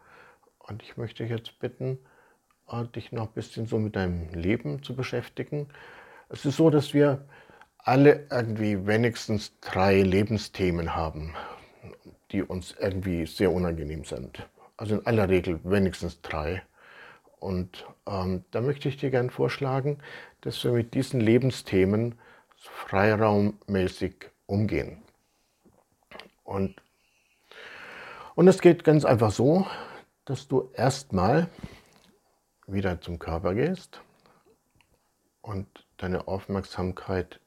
Und 0.59 0.83
ich 0.83 0.97
möchte 0.97 1.23
dich 1.23 1.31
jetzt 1.31 1.57
bitten, 1.59 1.99
dich 2.93 3.13
noch 3.13 3.27
ein 3.27 3.33
bisschen 3.33 3.65
so 3.65 3.79
mit 3.79 3.95
deinem 3.95 4.33
Leben 4.33 4.83
zu 4.83 4.93
beschäftigen. 4.93 5.69
Es 6.27 6.45
ist 6.45 6.57
so, 6.57 6.69
dass 6.69 6.93
wir 6.93 7.25
alle 7.85 8.25
irgendwie 8.31 8.87
wenigstens 8.87 9.53
drei 9.61 10.01
Lebensthemen 10.01 10.95
haben, 10.95 11.35
die 12.31 12.41
uns 12.41 12.75
irgendwie 12.79 13.27
sehr 13.27 13.51
unangenehm 13.51 14.03
sind. 14.03 14.45
Also 14.75 14.95
in 14.95 15.05
aller 15.05 15.29
Regel 15.29 15.59
wenigstens 15.63 16.19
drei. 16.21 16.63
Und 17.39 17.85
ähm, 18.07 18.43
da 18.49 18.61
möchte 18.61 18.89
ich 18.89 18.97
dir 18.97 19.11
gerne 19.11 19.29
vorschlagen, 19.29 19.99
dass 20.41 20.63
wir 20.63 20.71
mit 20.71 20.95
diesen 20.95 21.21
Lebensthemen 21.21 22.15
freiraummäßig 22.57 24.31
umgehen. 24.47 25.03
Und, 26.43 26.81
und 28.33 28.47
es 28.47 28.61
geht 28.61 28.83
ganz 28.83 29.05
einfach 29.05 29.31
so, 29.31 29.67
dass 30.25 30.47
du 30.47 30.71
erstmal 30.73 31.49
wieder 32.65 32.99
zum 32.99 33.19
Körper 33.19 33.53
gehst 33.53 34.01
und 35.43 35.67
deine 35.97 36.27
Aufmerksamkeit 36.27 37.39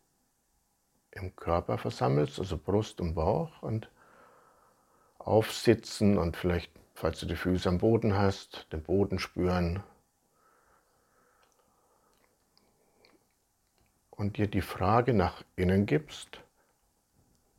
im 1.13 1.35
Körper 1.37 1.79
versammelst, 1.79 2.39
also 2.39 2.59
Brust 2.59 3.01
und 3.01 3.15
Bauch 3.15 3.63
und 3.63 3.91
aufsitzen 5.19 6.19
und 6.19 6.37
vielleicht 6.37 6.73
falls 6.99 7.21
du 7.21 7.27
die 7.27 7.37
Füße 7.37 7.69
am 7.69 7.79
Boden 7.79 8.17
hast, 8.17 8.67
den 8.73 8.83
Boden 8.83 9.21
spüren. 9.21 9.83
Und 14.11 14.37
dir 14.37 14.49
die 14.49 14.63
Frage 14.63 15.15
nach 15.15 15.45
innen 15.55 15.87
gibst, 15.87 16.41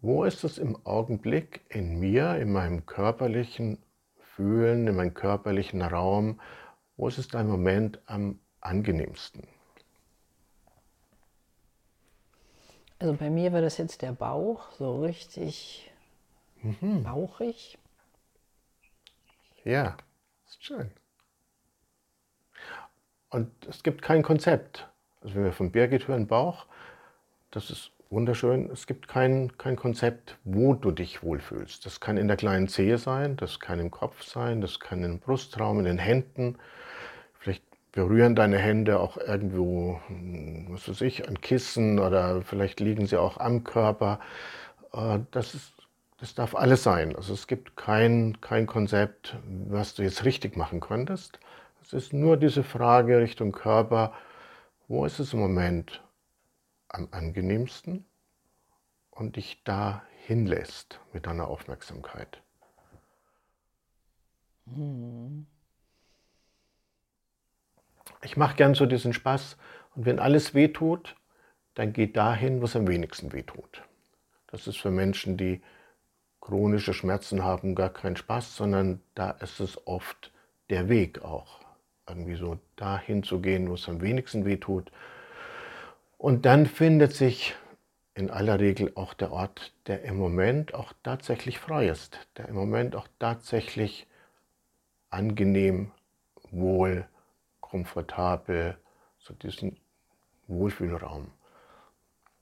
wo 0.01 0.25
ist 0.25 0.43
es 0.43 0.57
im 0.57 0.85
Augenblick 0.85 1.61
in 1.69 1.99
mir, 1.99 2.35
in 2.35 2.51
meinem 2.51 2.85
körperlichen 2.85 3.81
Fühlen, 4.35 4.87
in 4.87 4.95
meinem 4.97 5.13
körperlichen 5.13 5.81
Raum, 5.81 6.41
wo 6.97 7.07
ist 7.07 7.17
es 7.17 7.29
dein 7.29 7.47
Moment 7.47 8.01
am 8.07 8.41
angenehmsten? 8.59 9.47
Also 12.99 13.13
bei 13.13 13.29
mir 13.29 13.53
war 13.53 13.61
das 13.61 13.77
jetzt 13.77 14.01
der 14.01 14.11
Bauch, 14.11 14.71
so 14.77 15.01
richtig 15.01 15.89
mhm. 16.61 17.03
bauchig. 17.03 17.77
Ja, 19.63 19.95
ist 20.47 20.63
schön. 20.63 20.91
Und 23.29 23.51
es 23.67 23.83
gibt 23.83 24.01
kein 24.01 24.21
Konzept. 24.21 24.89
Also 25.21 25.35
wenn 25.35 25.45
wir 25.45 25.53
von 25.53 25.71
Birgit 25.71 26.07
hören, 26.07 26.27
Bauch, 26.27 26.65
das 27.51 27.69
ist 27.69 27.91
wunderschön. 28.09 28.69
Es 28.69 28.85
gibt 28.85 29.07
kein, 29.07 29.57
kein 29.57 29.75
Konzept, 29.75 30.37
wo 30.43 30.73
du 30.73 30.91
dich 30.91 31.23
wohlfühlst. 31.23 31.85
Das 31.85 31.99
kann 31.99 32.17
in 32.17 32.27
der 32.27 32.37
kleinen 32.37 32.67
Zehe 32.67 32.97
sein, 32.97 33.37
das 33.37 33.59
kann 33.59 33.79
im 33.79 33.91
Kopf 33.91 34.23
sein, 34.23 34.59
das 34.61 34.79
kann 34.79 35.03
im 35.03 35.19
Brustraum, 35.19 35.79
in 35.79 35.85
den 35.85 35.99
Händen. 35.99 36.57
Berühren 37.91 38.35
deine 38.35 38.57
Hände 38.57 38.99
auch 38.99 39.17
irgendwo, 39.17 39.99
was 40.69 40.87
weiß 40.87 41.01
ich, 41.01 41.27
ein 41.27 41.41
Kissen 41.41 41.99
oder 41.99 42.41
vielleicht 42.43 42.79
liegen 42.79 43.07
sie 43.07 43.17
auch 43.17 43.37
am 43.37 43.63
Körper. 43.63 44.19
Äh, 44.93 45.19
das 45.31 45.55
ist 45.55 45.73
das 46.19 46.35
darf 46.35 46.53
alles 46.53 46.83
sein. 46.83 47.15
Also 47.15 47.33
es 47.33 47.47
gibt 47.47 47.77
kein, 47.77 48.41
kein 48.41 48.67
Konzept, 48.67 49.37
was 49.69 49.95
du 49.95 50.03
jetzt 50.03 50.25
richtig 50.25 50.57
machen 50.57 50.81
könntest. 50.81 51.39
Es 51.81 51.93
ist 51.93 52.13
nur 52.13 52.37
diese 52.37 52.63
Frage 52.63 53.19
Richtung 53.19 53.51
Körper, 53.51 54.13
wo 54.87 55.05
ist 55.05 55.19
es 55.19 55.33
im 55.33 55.39
Moment 55.39 56.03
am 56.89 57.07
angenehmsten 57.11 58.05
und 59.11 59.37
dich 59.37 59.63
da 59.63 60.03
hinlässt 60.25 60.99
mit 61.13 61.25
deiner 61.25 61.47
Aufmerksamkeit. 61.47 62.41
Hm. 64.65 65.47
Ich 68.23 68.37
mache 68.37 68.55
gern 68.55 68.75
so 68.75 68.85
diesen 68.85 69.13
Spaß 69.13 69.57
und 69.95 70.05
wenn 70.05 70.19
alles 70.19 70.53
wehtut, 70.53 71.15
dann 71.75 71.93
geh 71.93 72.07
dahin, 72.07 72.61
wo 72.61 72.65
es 72.65 72.75
am 72.75 72.87
wenigsten 72.87 73.31
wehtut. 73.31 73.83
Das 74.47 74.67
ist 74.67 74.77
für 74.77 74.91
Menschen, 74.91 75.37
die 75.37 75.61
chronische 76.41 76.93
Schmerzen 76.93 77.43
haben 77.43 77.75
gar 77.75 77.89
keinen 77.89 78.17
Spaß, 78.17 78.55
sondern 78.55 79.01
da 79.15 79.31
ist 79.31 79.59
es 79.59 79.85
oft 79.87 80.31
der 80.69 80.89
Weg 80.89 81.23
auch. 81.23 81.59
Irgendwie 82.07 82.35
so 82.35 82.59
dahin 82.75 83.23
zu 83.23 83.39
gehen, 83.39 83.69
wo 83.69 83.75
es 83.75 83.87
am 83.87 84.01
wenigsten 84.01 84.45
weh 84.45 84.57
tut. 84.57 84.91
Und 86.17 86.45
dann 86.45 86.65
findet 86.65 87.13
sich 87.13 87.55
in 88.15 88.29
aller 88.29 88.59
Regel 88.59 88.91
auch 88.95 89.13
der 89.13 89.31
Ort, 89.31 89.73
der 89.87 90.03
im 90.03 90.17
Moment 90.17 90.73
auch 90.73 90.91
tatsächlich 91.03 91.59
frei 91.59 91.87
ist, 91.87 92.27
der 92.35 92.49
im 92.49 92.55
Moment 92.55 92.95
auch 92.95 93.07
tatsächlich 93.19 94.07
angenehm, 95.09 95.91
wohl, 96.51 97.07
komfortabel, 97.69 98.77
so 99.19 99.33
diesen 99.33 99.79
Wohlfühlraum. 100.47 101.31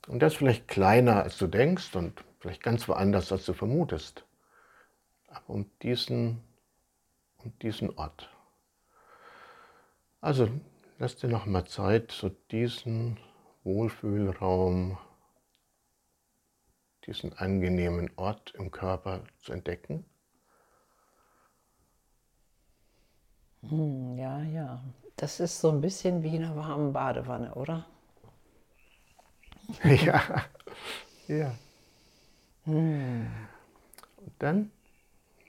Und 0.07 0.19
der 0.19 0.27
ist 0.27 0.37
vielleicht 0.37 0.67
kleiner, 0.67 1.23
als 1.23 1.37
du 1.37 1.47
denkst 1.47 1.95
und 1.95 2.23
vielleicht 2.39 2.63
ganz 2.63 2.87
woanders, 2.87 3.31
als 3.31 3.45
du 3.45 3.53
vermutest. 3.53 4.25
Aber 5.27 5.49
um 5.49 5.69
diesen, 5.81 6.41
um 7.43 7.57
diesen 7.59 7.97
Ort. 7.97 8.29
Also 10.21 10.49
lass 10.97 11.17
dir 11.17 11.27
noch 11.27 11.45
mal 11.45 11.65
Zeit, 11.65 12.11
so 12.11 12.29
diesen 12.29 13.19
Wohlfühlraum, 13.63 14.97
diesen 17.05 17.37
angenehmen 17.37 18.09
Ort 18.15 18.53
im 18.55 18.71
Körper 18.71 19.23
zu 19.39 19.51
entdecken. 19.51 20.05
Hm, 23.61 24.17
ja, 24.17 24.41
ja. 24.43 24.83
Das 25.17 25.39
ist 25.39 25.59
so 25.59 25.71
ein 25.71 25.81
bisschen 25.81 26.21
wie 26.21 26.35
in 26.35 26.45
einer 26.45 26.55
warmen 26.55 26.93
Badewanne, 26.93 27.55
oder? 27.55 27.85
ja, 29.83 30.21
ja. 31.27 31.51
Hm. 32.65 33.27
Und 34.17 34.33
dann 34.37 34.71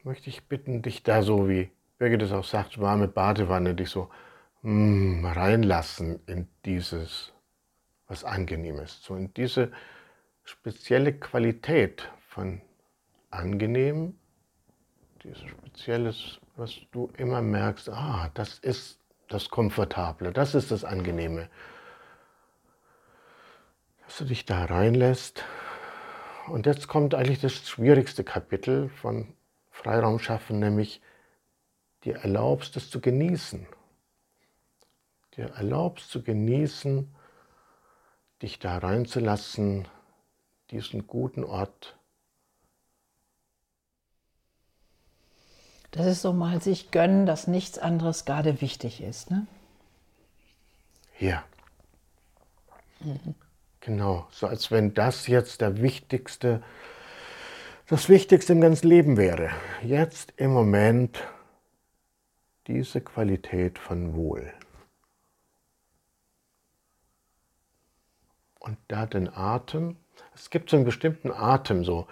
möchte 0.05 0.31
ich 0.31 0.49
bitten, 0.49 0.81
dich 0.81 1.03
da 1.03 1.23
so, 1.23 1.51
wie 1.51 1.71
Birgit 1.99 2.23
es 2.23 2.33
auch 2.33 2.45
sagt, 2.45 2.81
warme 2.81 3.09
Badewanne, 3.09 3.75
dich 3.75 3.91
so 3.91 4.09
mm, 4.63 5.27
reinlassen 5.27 6.21
in 6.27 6.49
dieses, 6.65 7.35
was 8.07 8.25
Angenehmes, 8.25 9.03
so 9.03 9.17
in 9.17 9.35
diese 9.35 9.71
spezielle 10.45 11.13
Qualität 11.13 12.11
von 12.29 12.63
angenehm, 13.31 14.19
dieses 15.23 15.43
Spezielles, 15.43 16.41
was 16.57 16.75
du 16.91 17.11
immer 17.19 17.43
merkst, 17.43 17.91
ah, 17.91 18.31
das 18.33 18.59
ist 18.61 18.99
das 19.29 19.51
Komfortable, 19.51 20.33
das 20.33 20.55
ist 20.55 20.71
das 20.71 20.85
Angenehme. 20.85 21.49
Dass 24.05 24.19
du 24.19 24.25
dich 24.25 24.47
da 24.47 24.65
reinlässt. 24.65 25.45
Und 26.47 26.65
jetzt 26.65 26.89
kommt 26.89 27.15
eigentlich 27.15 27.41
das 27.41 27.53
schwierigste 27.53 28.25
Kapitel 28.25 28.89
von 28.89 29.35
Freiraum 29.71 30.19
schaffen, 30.19 30.59
nämlich 30.59 31.03
dir 32.05 32.17
erlaubst 32.17 32.77
es 32.77 32.91
zu 32.91 33.01
genießen. 33.01 33.67
Dir 35.37 35.51
erlaubst 35.51 36.11
zu 36.11 36.23
genießen, 36.23 37.15
dich 38.41 38.59
da 38.59 38.79
reinzulassen, 38.79 39.87
diesen 40.71 41.07
guten 41.07 41.45
Ort. 41.45 41.98
Das 45.91 46.07
ist 46.07 46.23
so 46.23 46.33
mal 46.33 46.61
sich 46.61 46.91
gönnen, 46.91 47.27
dass 47.27 47.47
nichts 47.47 47.79
anderes 47.79 48.25
gerade 48.25 48.61
wichtig 48.61 49.03
ist, 49.03 49.31
ne? 49.31 49.47
Ja. 51.19 51.45
Mhm. 53.01 53.35
Genau, 53.81 54.27
so 54.31 54.47
als 54.47 54.71
wenn 54.71 54.95
das 54.95 55.27
jetzt 55.27 55.61
der 55.61 55.81
wichtigste, 55.81 56.63
das 57.87 58.09
Wichtigste 58.09 58.53
im 58.53 58.61
ganzen 58.61 58.89
Leben 58.89 59.17
wäre. 59.17 59.51
Jetzt 59.83 60.35
im 60.37 60.53
Moment 60.53 61.27
diese 62.67 63.01
Qualität 63.01 63.79
von 63.79 64.15
Wohl. 64.15 64.53
Und 68.59 68.77
da 68.89 69.07
den 69.07 69.29
Atem 69.29 69.97
es 70.35 70.51
gibt 70.51 70.71
so 70.71 70.77
einen 70.77 70.85
bestimmten 70.85 71.33
Atem, 71.33 71.85
so, 71.85 72.07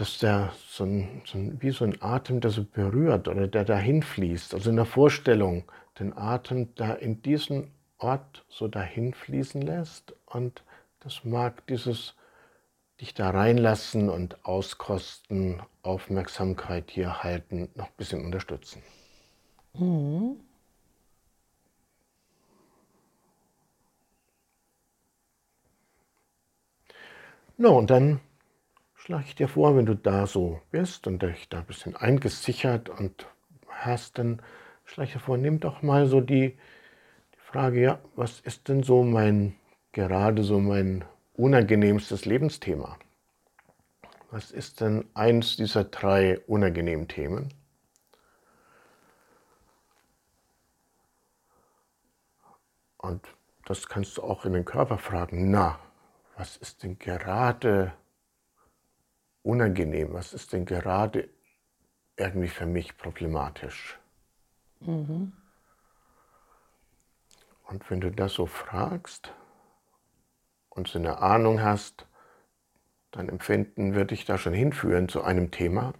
dass 0.00 0.16
der 0.16 0.54
so 0.66 0.84
ein, 0.84 1.20
so 1.26 1.36
ein, 1.36 1.60
wie 1.60 1.72
so 1.72 1.84
ein 1.84 2.00
Atem, 2.00 2.40
der 2.40 2.50
so 2.50 2.64
berührt 2.64 3.28
oder 3.28 3.46
der 3.46 3.66
dahin 3.66 4.02
fließt. 4.02 4.54
Also 4.54 4.70
in 4.70 4.76
der 4.76 4.86
Vorstellung 4.86 5.64
den 5.98 6.16
Atem 6.16 6.74
da 6.74 6.94
in 6.94 7.20
diesen 7.20 7.70
Ort 7.98 8.46
so 8.48 8.66
dahin 8.66 9.12
fließen 9.12 9.60
lässt 9.60 10.14
und 10.24 10.64
das 11.00 11.22
mag 11.24 11.66
dieses 11.66 12.14
dich 12.98 13.12
da 13.12 13.28
reinlassen 13.28 14.08
und 14.08 14.42
auskosten, 14.46 15.62
Aufmerksamkeit 15.82 16.90
hier 16.90 17.22
halten, 17.22 17.68
noch 17.74 17.88
ein 17.88 17.96
bisschen 17.98 18.24
unterstützen. 18.24 18.82
Mhm. 19.74 20.40
Na, 27.58 27.68
und 27.68 27.90
dann 27.90 28.20
schlage 29.10 29.24
ich 29.26 29.34
dir 29.34 29.48
vor, 29.48 29.76
wenn 29.76 29.86
du 29.86 29.96
da 29.96 30.24
so 30.24 30.60
bist 30.70 31.08
und 31.08 31.20
dich 31.20 31.48
da 31.48 31.58
ein 31.58 31.64
bisschen 31.64 31.96
eingesichert 31.96 32.88
und 32.88 33.26
hast, 33.68 34.18
dann 34.18 34.40
schlage 34.84 35.08
ich 35.08 35.14
dir 35.14 35.18
vor, 35.18 35.36
nimm 35.36 35.58
doch 35.58 35.82
mal 35.82 36.06
so 36.06 36.20
die, 36.20 36.50
die 37.34 37.40
Frage, 37.40 37.80
ja, 37.80 37.98
was 38.14 38.38
ist 38.38 38.68
denn 38.68 38.84
so 38.84 39.02
mein, 39.02 39.56
gerade 39.90 40.44
so 40.44 40.60
mein 40.60 41.04
unangenehmstes 41.34 42.24
Lebensthema? 42.24 42.98
Was 44.30 44.52
ist 44.52 44.80
denn 44.80 45.04
eins 45.14 45.56
dieser 45.56 45.82
drei 45.82 46.38
unangenehmen 46.46 47.08
Themen? 47.08 47.52
Und 52.98 53.26
das 53.64 53.88
kannst 53.88 54.18
du 54.18 54.22
auch 54.22 54.44
in 54.44 54.52
den 54.52 54.64
Körper 54.64 54.98
fragen. 54.98 55.50
Na, 55.50 55.80
was 56.36 56.56
ist 56.58 56.84
denn 56.84 56.96
gerade 57.00 57.92
unangenehm, 59.42 60.12
was 60.12 60.32
ist 60.32 60.52
denn 60.52 60.66
gerade 60.66 61.28
irgendwie 62.16 62.48
für 62.48 62.66
mich 62.66 62.96
problematisch. 62.96 63.98
Mhm. 64.80 65.32
Und 67.64 67.90
wenn 67.90 68.00
du 68.00 68.10
das 68.10 68.34
so 68.34 68.46
fragst 68.46 69.32
und 70.68 70.88
so 70.88 70.98
eine 70.98 71.18
Ahnung 71.18 71.62
hast, 71.62 72.06
dein 73.12 73.28
Empfinden 73.28 73.94
wird 73.94 74.10
dich 74.10 74.24
da 74.24 74.38
schon 74.38 74.52
hinführen 74.52 75.08
zu 75.08 75.22
einem 75.22 75.50
Thema, 75.50 75.94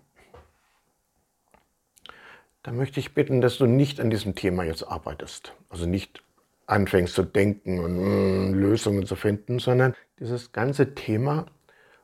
dann 2.63 2.77
möchte 2.77 3.01
ich 3.01 3.15
bitten, 3.15 3.41
dass 3.41 3.57
du 3.57 3.67
nicht 3.67 4.01
an 4.01 4.11
diesem 4.11 4.35
Thema 4.35 4.65
jetzt 4.65 4.83
arbeitest. 4.83 5.55
Also 5.71 5.87
nicht 5.87 6.23
anfängst 6.67 7.15
zu 7.15 7.23
denken 7.23 7.81
und 7.81 7.97
mm, 7.97 8.55
Lösungen 8.55 9.07
zu 9.07 9.17
finden, 9.17 9.59
sondern 9.59 9.95
dieses 10.19 10.53
ganze 10.53 10.95
Thema 10.95 11.47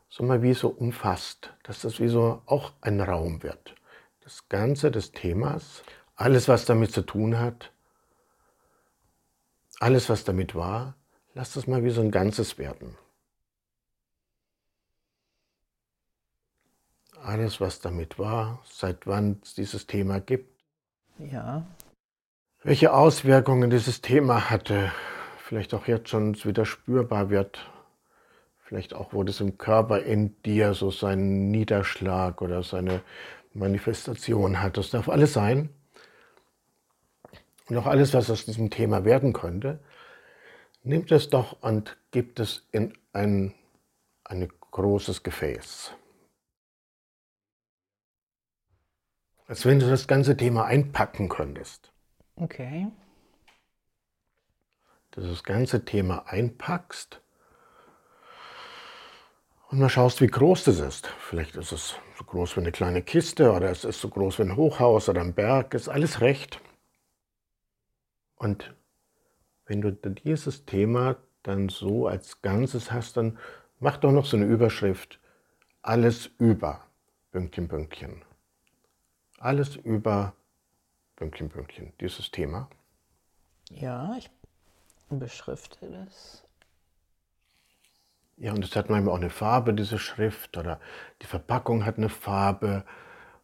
so 0.09 0.25
mal 0.25 0.43
wie 0.43 0.55
so 0.55 0.69
umfasst, 0.69 1.53
dass 1.63 1.83
das 1.83 2.01
wie 2.01 2.09
so 2.09 2.43
auch 2.47 2.73
ein 2.81 3.01
Raum 3.01 3.43
wird. 3.43 3.75
Das 4.21 4.49
Ganze 4.49 4.91
des 4.91 5.13
Themas, 5.13 5.83
alles 6.15 6.49
was 6.49 6.65
damit 6.65 6.93
zu 6.93 7.03
tun 7.03 7.39
hat, 7.39 7.73
alles 9.79 10.09
was 10.09 10.25
damit 10.25 10.55
war, 10.55 10.97
lass 11.35 11.53
das 11.53 11.67
mal 11.67 11.85
wie 11.85 11.91
so 11.91 12.01
ein 12.01 12.11
Ganzes 12.11 12.59
werden. 12.59 12.97
Alles 17.23 17.61
was 17.61 17.81
damit 17.81 18.19
war, 18.19 18.63
seit 18.65 19.07
wann 19.07 19.41
es 19.43 19.55
dieses 19.55 19.87
Thema 19.87 20.21
gibt. 20.21 20.63
Ja 21.19 21.67
welche 22.67 22.93
Auswirkungen 22.93 23.71
dieses 23.71 24.01
Thema 24.01 24.51
hatte, 24.51 24.91
vielleicht 25.39 25.73
auch 25.73 25.87
jetzt 25.87 26.09
schon 26.09 26.35
wieder 26.45 26.67
spürbar 26.67 27.31
wird, 27.31 27.71
vielleicht 28.67 28.95
auch, 28.95 29.13
wo 29.13 29.23
das 29.23 29.41
im 29.41 29.59
Körper 29.59 30.03
in 30.03 30.41
dir 30.43 30.75
so 30.75 30.91
seinen 30.91 31.51
Niederschlag 31.51 32.43
oder 32.43 32.63
seine 32.63 33.03
Manifestation 33.55 34.61
hat. 34.61 34.77
Das 34.77 34.91
darf 34.91 35.09
alles 35.09 35.33
sein. 35.33 35.71
Und 37.69 37.77
auch 37.77 37.87
alles, 37.87 38.13
was 38.13 38.31
aus 38.31 38.45
diesem 38.45 38.71
Thema 38.71 39.05
werden 39.05 39.33
könnte, 39.33 39.81
nimmt 40.83 41.13
es 41.13 41.31
doch 41.31 41.63
und 41.63 41.97
gibt 42.11 42.41
es 42.41 42.67
in 42.73 42.93
ein, 43.13 43.55
ein 44.25 44.49
großes 44.73 45.23
Gefäß. 45.23 45.93
Als 49.47 49.65
wenn 49.65 49.79
du 49.79 49.89
das 49.89 50.09
ganze 50.09 50.37
Thema 50.37 50.65
einpacken 50.65 51.29
könntest. 51.29 51.93
Okay. 52.35 52.89
Dass 55.13 55.25
du 55.25 55.31
das 55.31 55.45
ganze 55.45 55.85
Thema 55.85 56.27
einpackst 56.27 57.21
und 59.77 59.83
mal 59.83 59.91
schaust, 59.91 60.23
wie 60.23 60.27
groß 60.27 60.65
das 60.65 60.79
ist. 60.79 61.07
Vielleicht 61.07 61.55
ist 61.55 61.71
es 61.71 61.97
so 62.17 62.25
groß 62.25 62.57
wie 62.57 62.61
eine 62.61 62.73
kleine 62.73 63.03
Kiste 63.03 63.53
oder 63.53 63.71
es 63.71 63.85
ist 63.85 64.01
so 64.01 64.09
groß 64.09 64.39
wie 64.39 64.45
ein 64.45 64.57
Hochhaus 64.57 65.11
oder 65.11 65.21
ein 65.21 65.35
Berg, 65.35 65.75
ist 65.75 65.91
alles 65.91 66.23
recht. 66.23 66.63
Und 68.37 68.75
wenn 69.67 69.83
du 69.83 69.93
dieses 69.93 70.65
Thema 70.65 71.17
dann 71.43 71.69
so 71.69 72.07
als 72.07 72.41
Ganzes 72.41 72.91
hast, 72.91 73.19
dann 73.19 73.39
mach 73.79 73.99
doch 73.99 74.13
noch 74.13 74.25
so 74.25 74.39
eine 74.39 74.47
Überschrift. 74.47 75.21
Alles 75.83 76.31
über, 76.39 76.81
Pünktchen, 77.31 77.69
Pünktchen. 77.69 78.25
Alles 79.37 79.77
über 79.77 80.33
Pünktchen, 81.17 81.51
Pünktchen, 81.51 81.93
dieses 82.01 82.31
Thema? 82.31 82.71
Ja, 83.69 84.17
ich 84.17 84.31
beschrifte 85.11 85.91
das. 85.91 86.46
Ja, 88.37 88.53
und 88.53 88.65
es 88.65 88.77
hat 88.77 88.91
manchmal 88.91 89.15
auch 89.15 89.21
eine 89.21 89.31
Farbe, 89.31 89.73
diese 89.73 89.99
Schrift, 89.99 90.57
oder 90.57 90.79
die 91.23 91.27
Verpackung 91.27 91.87
hat 91.87 91.97
eine 91.97 92.11
Farbe, 92.11 92.85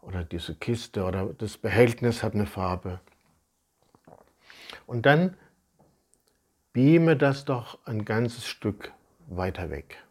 oder 0.03 0.25
diese 0.25 0.55
Kiste 0.55 1.05
oder 1.05 1.33
das 1.33 1.57
Behältnis 1.57 2.23
hat 2.23 2.35
eine 2.35 2.47
Farbe. 2.47 3.01
Und 4.87 5.07
dann 5.07 5.37
beame 6.73 7.17
das 7.17 7.45
doch 7.45 7.79
ein 7.87 8.05
ganzes 8.05 8.47
Stück 8.47 8.93
weiter 9.29 9.71
weg. 9.71 10.03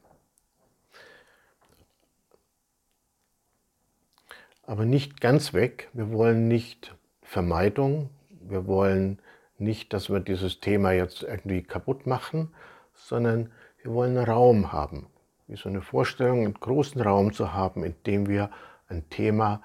Aber 4.64 4.86
nicht 4.86 5.20
ganz 5.20 5.54
weg. 5.54 5.90
Wir 5.92 6.12
wollen 6.12 6.48
nicht 6.48 6.96
Vermeidung. 7.22 8.10
Wir 8.30 8.68
wollen 8.68 9.20
nicht, 9.58 9.92
dass 9.92 10.10
wir 10.10 10.22
dieses 10.22 10.62
Thema 10.62 10.94
jetzt 10.94 11.24
irgendwie 11.24 11.62
kaputt 11.62 12.08
machen, 12.08 12.54
sondern 12.94 13.52
wir 13.84 13.94
wollen 13.94 14.18
Raum 14.18 14.72
haben. 14.72 15.08
Wie 15.48 15.56
so 15.56 15.70
eine 15.70 15.82
Vorstellung, 15.82 16.46
einen 16.46 16.54
großen 16.54 17.02
Raum 17.02 17.34
zu 17.34 17.54
haben, 17.54 17.84
in 17.84 17.96
dem 18.06 18.28
wir 18.28 18.50
ein 18.88 19.10
Thema 19.10 19.62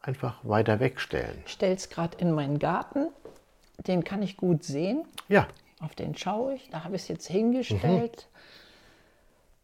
einfach 0.00 0.38
weiter 0.42 0.80
wegstellen. 0.80 1.42
Ich 1.46 1.52
stelle 1.52 1.74
es 1.74 1.88
gerade 1.88 2.16
in 2.18 2.32
meinen 2.32 2.58
Garten. 2.58 3.08
Den 3.86 4.04
kann 4.04 4.22
ich 4.22 4.36
gut 4.36 4.64
sehen. 4.64 5.04
Ja. 5.28 5.46
Auf 5.80 5.94
den 5.94 6.16
schaue 6.16 6.54
ich. 6.54 6.68
Da 6.70 6.84
habe 6.84 6.96
ich 6.96 7.02
es 7.02 7.08
jetzt 7.08 7.26
hingestellt. 7.28 8.28
Mhm. 8.32 8.40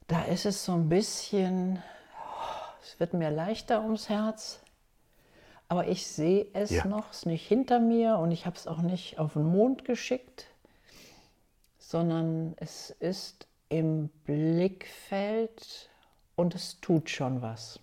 Da 0.09 0.23
ist 0.23 0.47
es 0.47 0.65
so 0.65 0.73
ein 0.73 0.89
bisschen, 0.89 1.83
oh, 2.17 2.73
es 2.83 2.99
wird 3.01 3.13
mir 3.13 3.31
leichter 3.31 3.83
ums 3.83 4.09
Herz. 4.09 4.61
Aber 5.69 5.89
ich 5.89 6.07
sehe 6.07 6.47
es 6.53 6.71
ja. 6.71 6.87
noch, 6.87 7.11
es 7.11 7.19
ist 7.19 7.27
nicht 7.27 7.47
hinter 7.47 7.81
mir 7.81 8.19
und 8.19 8.31
ich 8.31 8.47
habe 8.47 8.57
es 8.57 8.69
auch 8.69 8.79
nicht 8.79 9.19
auf 9.19 9.33
den 9.33 9.45
Mond 9.45 9.85
geschickt, 9.85 10.47
sondern 11.79 12.55
es 12.59 12.91
ist 12.91 13.49
im 13.69 14.09
Blickfeld 14.25 15.91
und 16.37 16.55
es 16.55 16.81
tut 16.81 17.11
schon 17.11 17.43
was. 17.43 17.81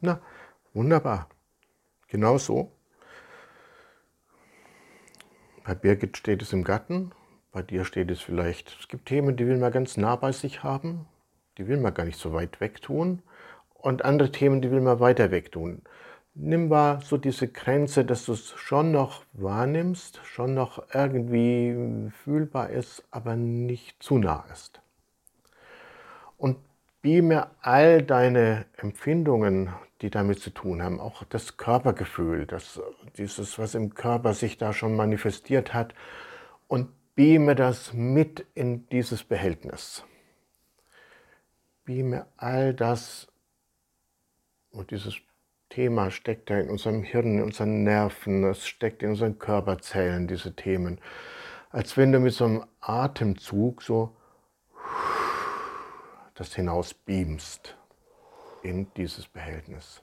Na, 0.00 0.20
wunderbar. 0.74 1.28
Genau 2.08 2.38
so. 2.38 2.70
Bei 5.64 5.74
Birgit 5.74 6.16
steht 6.16 6.42
es 6.42 6.52
im 6.52 6.62
Garten, 6.62 7.10
bei 7.50 7.62
dir 7.62 7.84
steht 7.84 8.10
es 8.10 8.20
vielleicht, 8.20 8.76
es 8.78 8.86
gibt 8.86 9.06
Themen, 9.06 9.36
die 9.36 9.46
will 9.48 9.58
man 9.58 9.72
ganz 9.72 9.96
nah 9.96 10.14
bei 10.14 10.30
sich 10.30 10.62
haben, 10.62 11.06
die 11.58 11.66
will 11.66 11.78
man 11.78 11.92
gar 11.92 12.04
nicht 12.04 12.20
so 12.20 12.32
weit 12.32 12.60
weg 12.60 12.80
tun 12.82 13.22
und 13.74 14.04
andere 14.04 14.30
Themen, 14.30 14.62
die 14.62 14.70
will 14.70 14.80
man 14.80 15.00
weiter 15.00 15.32
weg 15.32 15.50
tun. 15.50 15.82
Nimm 16.38 16.68
mal 16.68 17.00
so 17.00 17.16
diese 17.16 17.48
Grenze, 17.48 18.04
dass 18.04 18.26
du 18.26 18.34
es 18.34 18.50
schon 18.58 18.92
noch 18.92 19.24
wahrnimmst, 19.32 20.20
schon 20.24 20.52
noch 20.52 20.84
irgendwie 20.92 22.10
fühlbar 22.24 22.68
ist, 22.68 23.04
aber 23.10 23.36
nicht 23.36 24.02
zu 24.02 24.18
nah 24.18 24.44
ist. 24.52 24.82
Und 26.36 26.58
beame 27.00 27.48
all 27.62 28.02
deine 28.02 28.66
Empfindungen, 28.76 29.72
die 30.02 30.10
damit 30.10 30.40
zu 30.40 30.50
tun 30.50 30.82
haben, 30.82 31.00
auch 31.00 31.24
das 31.24 31.56
Körpergefühl, 31.56 32.44
das, 32.44 32.82
dieses, 33.16 33.58
was 33.58 33.74
im 33.74 33.94
Körper 33.94 34.34
sich 34.34 34.58
da 34.58 34.74
schon 34.74 34.94
manifestiert 34.94 35.72
hat, 35.72 35.94
und 36.68 36.90
beame 37.14 37.54
das 37.54 37.94
mit 37.94 38.44
in 38.54 38.86
dieses 38.90 39.24
Behältnis. 39.24 40.04
Beame 41.86 42.26
all 42.36 42.74
das, 42.74 43.26
und 44.70 44.90
dieses 44.90 45.14
Thema 45.68 46.10
steckt 46.10 46.50
da 46.50 46.58
in 46.58 46.70
unserem 46.70 47.02
Hirn, 47.02 47.38
in 47.38 47.42
unseren 47.42 47.82
Nerven, 47.82 48.44
es 48.44 48.66
steckt 48.66 49.02
in 49.02 49.10
unseren 49.10 49.38
Körperzellen, 49.38 50.26
diese 50.26 50.54
Themen. 50.54 51.00
Als 51.70 51.96
wenn 51.96 52.12
du 52.12 52.20
mit 52.20 52.32
so 52.32 52.44
einem 52.44 52.64
Atemzug 52.80 53.82
so 53.82 54.16
das 56.34 56.54
hinaus 56.54 56.94
beamst 56.94 57.76
in 58.62 58.92
dieses 58.94 59.26
Behältnis. 59.26 60.00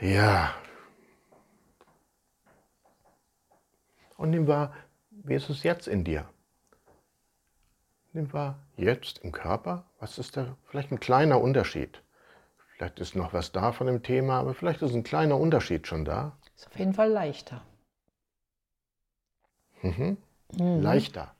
Ja. 0.00 0.54
Und 4.16 4.30
nimm 4.30 4.46
wahr, 4.46 4.74
wie 5.10 5.34
ist 5.34 5.48
es 5.48 5.62
jetzt 5.62 5.88
in 5.88 6.04
dir? 6.04 6.28
Nimm 8.16 8.32
wahr, 8.32 8.58
jetzt 8.78 9.18
im 9.18 9.30
Körper, 9.30 9.84
was 10.00 10.16
ist 10.16 10.38
da 10.38 10.56
vielleicht 10.64 10.90
ein 10.90 11.00
kleiner 11.00 11.38
Unterschied? 11.38 12.00
Vielleicht 12.70 12.98
ist 12.98 13.14
noch 13.14 13.34
was 13.34 13.52
da 13.52 13.72
von 13.72 13.86
dem 13.86 14.02
Thema, 14.02 14.40
aber 14.40 14.54
vielleicht 14.54 14.80
ist 14.80 14.94
ein 14.94 15.02
kleiner 15.02 15.36
Unterschied 15.36 15.86
schon 15.86 16.06
da. 16.06 16.34
Ist 16.56 16.66
auf 16.66 16.78
jeden 16.78 16.94
Fall 16.94 17.10
leichter. 17.10 17.60
Mhm. 19.82 20.16
Mhm. 20.50 20.80
Leichter. 20.80 21.34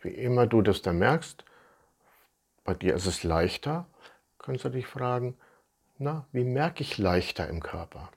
Wie 0.00 0.08
immer 0.08 0.48
du 0.48 0.60
das 0.60 0.82
da 0.82 0.92
merkst, 0.92 1.44
bei 2.64 2.74
dir 2.74 2.96
ist 2.96 3.06
es 3.06 3.22
leichter, 3.22 3.86
kannst 4.38 4.64
du 4.64 4.70
dich 4.70 4.88
fragen, 4.88 5.38
na, 5.98 6.26
wie 6.32 6.42
merke 6.42 6.82
ich 6.82 6.98
leichter 6.98 7.48
im 7.48 7.60
Körper? 7.60 8.10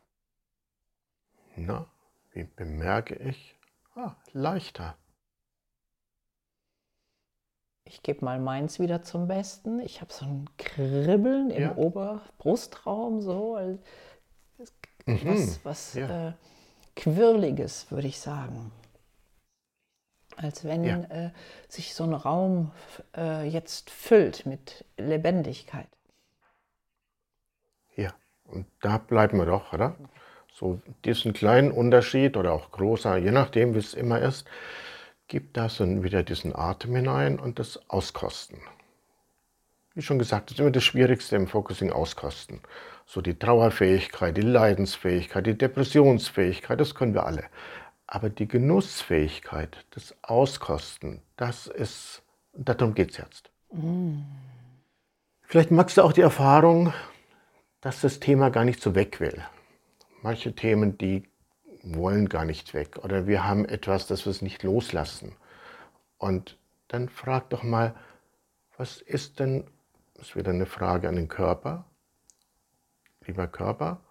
Na, 1.56 1.86
wie 2.32 2.46
bemerke 2.46 3.14
ich? 3.14 3.60
Ah, 3.94 4.16
leichter. 4.34 4.98
Ich 7.88 8.02
gebe 8.02 8.26
mal 8.26 8.40
meins 8.40 8.80
wieder 8.80 9.04
zum 9.04 9.28
Besten. 9.28 9.80
Ich 9.80 10.02
habe 10.02 10.12
so 10.12 10.26
ein 10.26 10.50
Kribbeln 10.58 11.52
im 11.52 11.62
ja. 11.62 11.76
Oberbrustraum, 11.76 13.22
so 13.22 13.58
mhm. 15.06 15.20
was, 15.24 15.60
was 15.64 15.94
ja. 15.94 16.30
äh, 16.30 16.34
Quirliges, 16.96 17.92
würde 17.92 18.08
ich 18.08 18.20
sagen. 18.20 18.72
Als 20.36 20.66
wenn 20.66 20.84
ja. 20.84 21.02
äh, 21.10 21.32
sich 21.70 21.94
so 21.94 22.04
ein 22.04 22.14
Raum 22.14 22.72
äh, 23.16 23.48
jetzt 23.48 23.90
füllt 23.90 24.46
mit 24.46 24.84
Lebendigkeit. 24.98 25.88
Ja, 27.96 28.14
und 28.46 28.66
da 28.82 28.98
bleiben 28.98 29.38
wir 29.38 29.46
doch, 29.46 29.72
oder? 29.72 29.96
So 30.52 30.82
diesen 31.04 31.34
kleinen 31.34 31.72
Unterschied 31.72 32.36
oder 32.36 32.54
auch 32.54 32.72
großer, 32.72 33.18
je 33.18 33.32
nachdem, 33.32 33.76
wie 33.76 33.80
es 33.80 33.94
immer 33.94 34.20
ist, 34.22 34.46
gibt 35.28 35.58
das 35.58 35.78
dann 35.78 36.04
wieder 36.04 36.24
diesen 36.24 36.56
Atem 36.56 36.96
hinein 36.96 37.40
und 37.40 37.60
das 37.60 37.90
Auskosten. 37.90 38.60
Wie 39.94 40.02
schon 40.02 40.20
gesagt, 40.20 40.50
das 40.50 40.56
ist 40.56 40.60
immer 40.60 40.72
das 40.72 40.84
Schwierigste 40.84 41.36
im 41.36 41.48
Focusing 41.48 41.92
Auskosten. 41.92 42.60
So 43.06 43.22
die 43.22 43.38
Trauerfähigkeit, 43.40 44.36
die 44.36 44.42
Leidensfähigkeit, 44.42 45.46
die 45.46 45.58
Depressionsfähigkeit, 45.58 46.80
das 46.80 46.96
können 46.96 47.14
wir 47.14 47.26
alle. 47.26 47.46
Aber 48.08 48.30
die 48.30 48.48
Genussfähigkeit, 48.48 49.86
das 49.92 50.14
Auskosten, 50.22 51.22
das 51.38 51.68
ist, 51.68 52.24
darum 52.54 52.94
geht 52.94 53.12
es 53.12 53.18
jetzt. 53.18 53.50
Mm. 53.72 54.20
Vielleicht 55.44 55.72
magst 55.72 55.98
du 55.98 56.02
auch 56.02 56.14
die 56.14 56.22
Erfahrung, 56.22 56.94
dass 57.82 58.02
das 58.02 58.20
Thema 58.20 58.50
gar 58.50 58.66
nicht 58.66 58.82
so 58.82 58.96
weg 58.96 59.20
will. 59.20 59.44
Manche 60.22 60.54
Themen, 60.54 60.98
die 60.98 61.24
wollen 61.86 62.30
gar 62.30 62.46
nicht 62.46 62.74
weg 62.74 62.98
oder 63.04 63.28
wir 63.28 63.46
haben 63.46 63.66
etwas, 63.66 64.08
das 64.08 64.26
wir 64.26 64.32
es 64.32 64.42
nicht 64.42 64.64
loslassen. 64.64 65.36
Und 66.18 66.58
dann 66.88 67.10
frag 67.10 67.50
doch 67.50 67.64
mal, 67.64 67.96
was 68.78 69.02
ist 69.02 69.40
denn, 69.40 69.66
das 70.16 70.30
ist 70.30 70.36
wieder 70.36 70.52
eine 70.52 70.66
Frage 70.66 71.08
an 71.08 71.16
den 71.16 71.28
Körper, 71.28 71.86
lieber 73.26 73.48
Körper, 73.48 74.02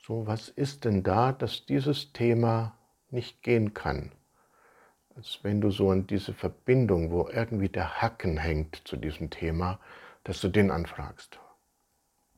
so 0.00 0.26
was 0.26 0.48
ist 0.48 0.84
denn 0.84 1.02
da, 1.02 1.32
dass 1.32 1.66
dieses 1.66 2.12
Thema 2.12 2.76
nicht 3.10 3.42
gehen 3.42 3.74
kann? 3.74 4.12
Als 5.14 5.40
wenn 5.42 5.60
du 5.60 5.70
so 5.70 5.90
an 5.90 6.06
diese 6.06 6.32
Verbindung, 6.32 7.10
wo 7.10 7.28
irgendwie 7.28 7.68
der 7.68 8.00
Hacken 8.00 8.38
hängt 8.38 8.82
zu 8.86 8.96
diesem 8.96 9.30
Thema, 9.30 9.80
dass 10.24 10.40
du 10.40 10.48
den 10.48 10.70
anfragst. 10.70 11.38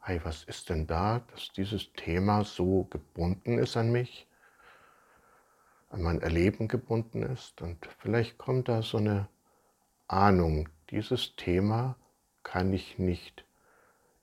Hey, 0.00 0.20
was 0.24 0.44
ist 0.44 0.70
denn 0.70 0.86
da, 0.86 1.20
dass 1.30 1.52
dieses 1.52 1.92
Thema 1.92 2.42
so 2.42 2.84
gebunden 2.84 3.58
ist 3.58 3.76
an 3.76 3.92
mich? 3.92 4.26
An 5.90 6.02
mein 6.02 6.22
Erleben 6.22 6.68
gebunden 6.68 7.22
ist. 7.22 7.60
Und 7.60 7.86
vielleicht 7.98 8.38
kommt 8.38 8.68
da 8.68 8.82
so 8.82 8.98
eine 8.98 9.28
Ahnung, 10.08 10.68
dieses 10.90 11.36
Thema 11.36 11.96
kann 12.42 12.72
ich 12.72 12.98
nicht 12.98 13.44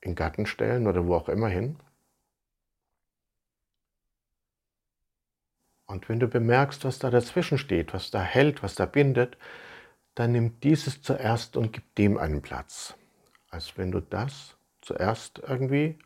in 0.01 0.15
Garten 0.15 0.45
stellen 0.45 0.87
oder 0.87 1.05
wo 1.05 1.15
auch 1.15 1.29
immer 1.29 1.49
hin. 1.49 1.77
Und 5.85 6.09
wenn 6.09 6.19
du 6.19 6.27
bemerkst, 6.27 6.83
was 6.83 6.99
da 6.99 7.09
dazwischen 7.09 7.57
steht, 7.57 7.93
was 7.93 8.11
da 8.11 8.21
hält, 8.21 8.63
was 8.63 8.75
da 8.75 8.85
bindet, 8.85 9.37
dann 10.15 10.31
nimm 10.33 10.59
dieses 10.59 11.01
zuerst 11.01 11.55
und 11.55 11.71
gib 11.71 11.95
dem 11.95 12.17
einen 12.17 12.41
Platz. 12.41 12.95
Als 13.49 13.77
wenn 13.77 13.91
du 13.91 14.01
das 14.01 14.57
zuerst 14.81 15.39
irgendwie 15.39 15.97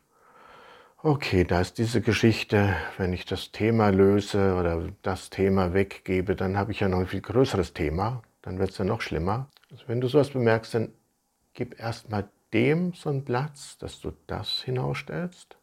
Okay, 1.04 1.42
da 1.42 1.60
ist 1.60 1.78
diese 1.78 2.00
Geschichte, 2.00 2.76
wenn 2.96 3.12
ich 3.12 3.24
das 3.24 3.50
Thema 3.50 3.88
löse 3.88 4.54
oder 4.54 4.88
das 5.02 5.30
Thema 5.30 5.74
weggebe, 5.74 6.36
dann 6.36 6.56
habe 6.56 6.70
ich 6.70 6.78
ja 6.78 6.88
noch 6.88 7.00
ein 7.00 7.08
viel 7.08 7.20
größeres 7.20 7.74
Thema, 7.74 8.22
dann 8.40 8.60
wird 8.60 8.70
es 8.70 8.78
ja 8.78 8.84
noch 8.84 9.00
schlimmer. 9.00 9.48
Also 9.72 9.82
wenn 9.88 10.00
du 10.00 10.06
sowas 10.06 10.30
bemerkst, 10.30 10.74
dann 10.74 10.92
gib 11.54 11.80
erstmal 11.80 12.28
dem 12.52 12.92
so 12.92 13.10
einen 13.10 13.24
Platz, 13.24 13.78
dass 13.78 13.98
du 13.98 14.12
das 14.28 14.62
hinausstellst. 14.62 15.56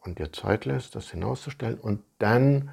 Und 0.00 0.18
dir 0.18 0.32
Zeit 0.32 0.64
lässt, 0.64 0.94
das 0.94 1.10
hinauszustellen. 1.10 1.78
Und 1.78 2.02
dann 2.18 2.70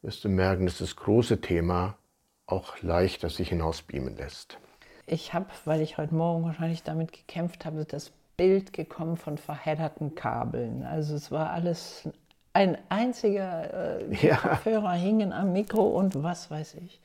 wirst 0.00 0.24
du 0.24 0.30
merken, 0.30 0.64
dass 0.64 0.78
das 0.78 0.96
große 0.96 1.42
Thema 1.42 1.98
auch 2.46 2.80
leichter 2.80 3.28
sich 3.28 3.50
hinausbeamen 3.50 4.16
lässt 4.16 4.58
ich 5.06 5.34
habe, 5.34 5.46
weil 5.64 5.80
ich 5.80 5.98
heute 5.98 6.14
Morgen 6.14 6.44
wahrscheinlich 6.44 6.82
damit 6.82 7.12
gekämpft 7.12 7.64
habe, 7.64 7.84
das 7.84 8.12
Bild 8.36 8.72
gekommen 8.72 9.16
von 9.16 9.38
verhedderten 9.38 10.14
Kabeln. 10.14 10.84
Also 10.84 11.14
es 11.14 11.30
war 11.30 11.50
alles 11.50 12.08
ein 12.52 12.78
einziger 12.88 14.00
äh, 14.00 14.26
ja. 14.26 14.36
Kopfhörer 14.36 14.92
hingen 14.92 15.32
am 15.32 15.52
Mikro 15.52 15.82
und 15.82 16.22
was 16.22 16.50
weiß 16.50 16.74
ich. 16.74 17.00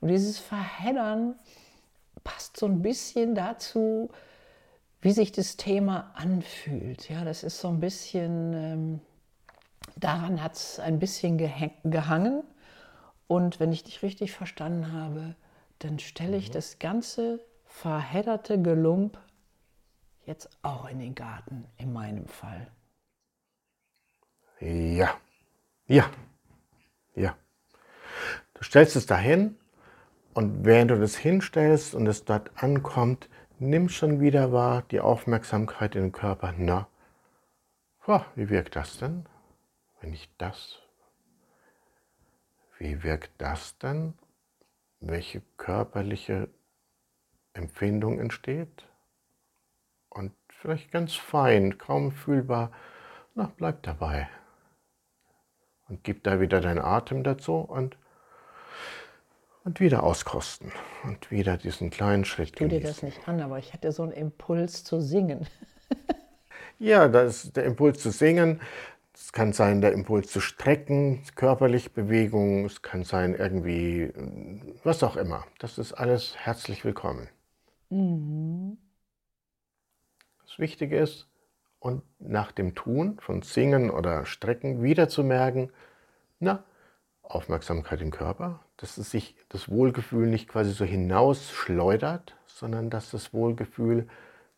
Und 0.00 0.08
dieses 0.08 0.38
Verheddern 0.38 1.34
passt 2.24 2.56
so 2.56 2.66
ein 2.66 2.82
bisschen 2.82 3.34
dazu, 3.34 4.10
wie 5.00 5.12
sich 5.12 5.32
das 5.32 5.56
Thema 5.56 6.10
anfühlt. 6.14 7.08
Ja, 7.08 7.24
das 7.24 7.42
ist 7.42 7.60
so 7.60 7.68
ein 7.68 7.80
bisschen, 7.80 8.52
ähm, 8.54 9.00
daran 9.96 10.42
hat 10.42 10.54
es 10.54 10.80
ein 10.80 10.98
bisschen 10.98 11.38
gehangen. 11.38 12.42
Und 13.28 13.60
wenn 13.60 13.72
ich 13.72 13.84
dich 13.84 14.02
richtig 14.02 14.32
verstanden 14.32 14.92
habe, 14.92 15.34
dann 15.80 15.98
stelle 15.98 16.36
ich 16.36 16.48
mhm. 16.48 16.54
das 16.54 16.78
ganze 16.78 17.40
verhedderte 17.64 18.60
Gelump 18.60 19.18
jetzt 20.24 20.48
auch 20.62 20.88
in 20.88 20.98
den 20.98 21.14
Garten, 21.14 21.66
in 21.76 21.92
meinem 21.92 22.26
Fall. 22.26 22.70
Ja, 24.60 25.16
ja, 25.86 26.10
ja. 27.14 27.36
Du 28.54 28.64
stellst 28.64 28.96
es 28.96 29.06
dahin 29.06 29.56
und 30.34 30.64
während 30.64 30.90
du 30.90 30.98
das 30.98 31.16
hinstellst 31.16 31.94
und 31.94 32.06
es 32.06 32.24
dort 32.24 32.50
ankommt, 32.62 33.28
nimm 33.58 33.88
schon 33.88 34.20
wieder 34.20 34.52
wahr 34.52 34.82
die 34.90 35.00
Aufmerksamkeit 35.00 35.94
in 35.94 36.04
den 36.04 36.12
Körper. 36.12 36.54
Na, 36.56 36.88
oh, 38.06 38.20
wie 38.34 38.48
wirkt 38.48 38.76
das 38.76 38.98
denn, 38.98 39.26
wenn 40.00 40.12
ich 40.12 40.30
das? 40.38 40.80
Wie 42.78 43.02
wirkt 43.02 43.30
das 43.38 43.78
denn? 43.78 44.14
Welche 45.00 45.42
körperliche 45.56 46.48
Empfindung 47.52 48.18
entsteht? 48.18 48.86
Und 50.08 50.32
vielleicht 50.48 50.90
ganz 50.90 51.14
fein, 51.14 51.78
kaum 51.78 52.12
fühlbar, 52.12 52.72
na, 53.34 53.52
bleib 53.56 53.82
dabei. 53.82 54.28
Und 55.88 56.02
gib 56.02 56.24
da 56.24 56.40
wieder 56.40 56.60
deinen 56.60 56.80
Atem 56.80 57.22
dazu 57.22 57.56
und, 57.56 57.96
und 59.64 59.78
wieder 59.78 60.02
auskosten. 60.02 60.72
Und 61.04 61.30
wieder 61.30 61.56
diesen 61.56 61.90
kleinen 61.90 62.24
Schritt 62.24 62.48
Ich 62.48 62.52
tue 62.52 62.68
dir 62.68 62.80
das 62.80 63.02
nicht 63.02 63.28
an, 63.28 63.40
aber 63.40 63.58
ich 63.58 63.72
hatte 63.72 63.92
so 63.92 64.02
einen 64.02 64.12
Impuls 64.12 64.82
zu 64.82 65.00
singen. 65.00 65.46
ja, 66.78 67.06
das 67.08 67.44
ist 67.44 67.56
der 67.56 67.64
Impuls 67.64 68.02
zu 68.02 68.10
singen. 68.10 68.60
Es 69.18 69.32
kann 69.32 69.54
sein, 69.54 69.80
der 69.80 69.92
Impuls 69.92 70.30
zu 70.30 70.40
strecken, 70.40 71.22
körperlich 71.36 71.94
Bewegung, 71.94 72.66
es 72.66 72.82
kann 72.82 73.02
sein 73.02 73.34
irgendwie, 73.34 74.12
was 74.84 75.02
auch 75.02 75.16
immer. 75.16 75.46
Das 75.58 75.78
ist 75.78 75.94
alles 75.94 76.36
herzlich 76.36 76.84
willkommen. 76.84 77.30
Mhm. 77.88 78.76
Das 80.42 80.58
Wichtige 80.58 80.98
ist, 80.98 81.28
und 81.78 82.02
nach 82.18 82.52
dem 82.52 82.74
Tun 82.74 83.18
von 83.18 83.40
Singen 83.40 83.88
oder 83.88 84.26
Strecken 84.26 84.82
wieder 84.82 85.08
zu 85.08 85.24
merken, 85.24 85.70
na, 86.38 86.62
Aufmerksamkeit 87.22 88.02
im 88.02 88.10
Körper, 88.10 88.60
dass 88.76 88.98
es 88.98 89.10
sich 89.10 89.34
das 89.48 89.70
Wohlgefühl 89.70 90.26
nicht 90.26 90.46
quasi 90.46 90.72
so 90.72 90.84
hinausschleudert, 90.84 92.36
sondern 92.44 92.90
dass 92.90 93.12
das 93.12 93.32
Wohlgefühl 93.32 94.08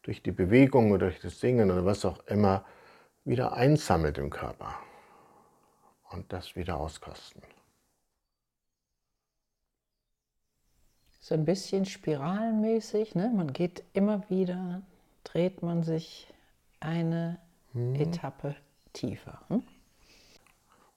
durch 0.02 0.20
die 0.20 0.32
Bewegung 0.32 0.90
oder 0.90 1.06
durch 1.06 1.20
das 1.20 1.38
Singen 1.38 1.70
oder 1.70 1.84
was 1.84 2.04
auch 2.04 2.26
immer 2.26 2.64
wieder 3.28 3.52
einsammelt 3.52 4.18
im 4.18 4.30
Körper 4.30 4.74
und 6.10 6.32
das 6.32 6.56
wieder 6.56 6.78
auskosten. 6.78 7.42
So 11.20 11.34
ein 11.34 11.44
bisschen 11.44 11.84
spiralenmäßig, 11.84 13.14
ne? 13.14 13.30
man 13.34 13.52
geht 13.52 13.84
immer 13.92 14.28
wieder, 14.30 14.80
dreht 15.24 15.62
man 15.62 15.82
sich 15.82 16.26
eine 16.80 17.38
hm. 17.72 17.96
Etappe 17.96 18.56
tiefer. 18.94 19.42
Hm? 19.48 19.62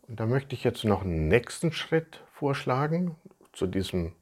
Und 0.07 0.19
da 0.19 0.25
möchte 0.25 0.55
ich 0.55 0.63
jetzt 0.63 0.85
noch 0.85 1.01
einen 1.01 1.27
nächsten 1.27 1.73
Schritt 1.73 2.23
vorschlagen 2.31 3.17
zu 3.51 3.67
diesem 3.67 4.13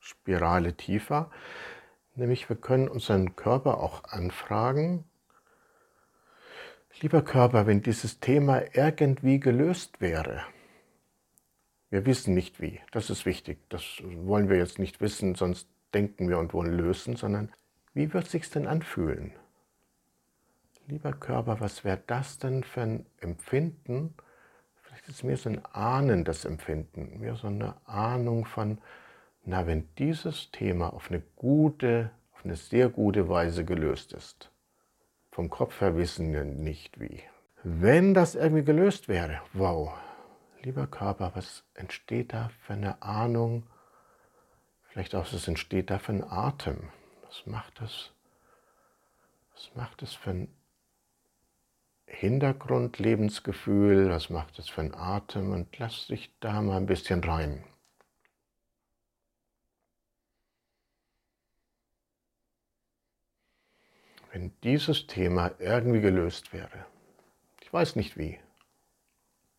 Spirale 0.00 0.76
tiefer. 0.76 1.30
Nämlich 2.16 2.48
wir 2.48 2.56
können 2.56 2.88
unseren 2.88 3.36
Körper 3.36 3.78
auch 3.78 4.02
anfragen, 4.04 5.04
lieber 7.00 7.22
Körper, 7.22 7.66
wenn 7.66 7.82
dieses 7.82 8.20
Thema 8.20 8.62
irgendwie 8.74 9.40
gelöst 9.40 10.00
wäre. 10.00 10.42
Wir 11.90 12.06
wissen 12.06 12.34
nicht 12.34 12.60
wie, 12.60 12.80
das 12.90 13.10
ist 13.10 13.26
wichtig, 13.26 13.58
das 13.68 14.02
wollen 14.02 14.48
wir 14.48 14.56
jetzt 14.56 14.78
nicht 14.78 15.00
wissen, 15.00 15.34
sonst 15.34 15.68
denken 15.92 16.28
wir 16.28 16.38
und 16.38 16.54
wollen 16.54 16.72
lösen, 16.72 17.16
sondern 17.16 17.52
wie 17.92 18.12
wird 18.14 18.26
es 18.26 18.32
sich 18.32 18.48
denn 18.48 18.66
anfühlen? 18.66 19.32
lieber 20.92 21.12
Körper, 21.12 21.60
was 21.60 21.84
wäre 21.84 22.00
das 22.06 22.38
denn 22.38 22.64
für 22.64 22.82
ein 22.82 23.06
Empfinden? 23.20 24.14
Vielleicht 24.82 25.08
ist 25.08 25.16
es 25.16 25.22
mir 25.22 25.36
so 25.36 25.48
ein 25.48 25.64
ahnendes 25.64 26.44
Empfinden, 26.44 27.18
mir 27.18 27.34
so 27.34 27.46
eine 27.46 27.74
Ahnung 27.86 28.44
von, 28.44 28.78
na, 29.44 29.66
wenn 29.66 29.88
dieses 29.96 30.50
Thema 30.50 30.92
auf 30.92 31.10
eine 31.10 31.22
gute, 31.36 32.10
auf 32.34 32.44
eine 32.44 32.56
sehr 32.56 32.90
gute 32.90 33.28
Weise 33.28 33.64
gelöst 33.64 34.12
ist. 34.12 34.51
Vom 35.32 35.48
Kopf 35.48 35.80
her 35.80 35.96
wissen 35.96 36.32
wir 36.32 36.44
nicht 36.44 37.00
wie. 37.00 37.22
Wenn 37.64 38.12
das 38.12 38.34
irgendwie 38.34 38.64
gelöst 38.64 39.08
wäre, 39.08 39.40
wow, 39.54 39.94
lieber 40.62 40.86
Körper, 40.86 41.32
was 41.34 41.64
entsteht 41.72 42.34
da 42.34 42.50
für 42.66 42.74
eine 42.74 43.00
Ahnung? 43.00 43.62
Vielleicht 44.90 45.14
auch, 45.14 45.32
was 45.32 45.48
entsteht 45.48 45.88
da 45.88 45.98
für 45.98 46.12
ein 46.12 46.22
Atem? 46.22 46.90
Was 47.24 47.46
macht 47.46 47.80
das? 47.80 48.12
Was 49.54 49.70
macht 49.74 50.02
das 50.02 50.12
für 50.12 50.30
ein 50.30 50.54
Hintergrundlebensgefühl, 52.06 54.10
was 54.10 54.28
macht 54.28 54.58
es 54.58 54.68
für 54.68 54.82
einen 54.82 54.94
Atem 54.94 55.52
und 55.52 55.78
lass 55.78 56.08
dich 56.08 56.30
da 56.40 56.60
mal 56.60 56.76
ein 56.76 56.84
bisschen 56.84 57.24
rein. 57.24 57.64
Wenn 64.32 64.50
dieses 64.64 65.06
Thema 65.06 65.50
irgendwie 65.58 66.00
gelöst 66.00 66.54
wäre, 66.54 66.86
ich 67.60 67.70
weiß 67.70 67.96
nicht 67.96 68.16
wie, 68.16 68.38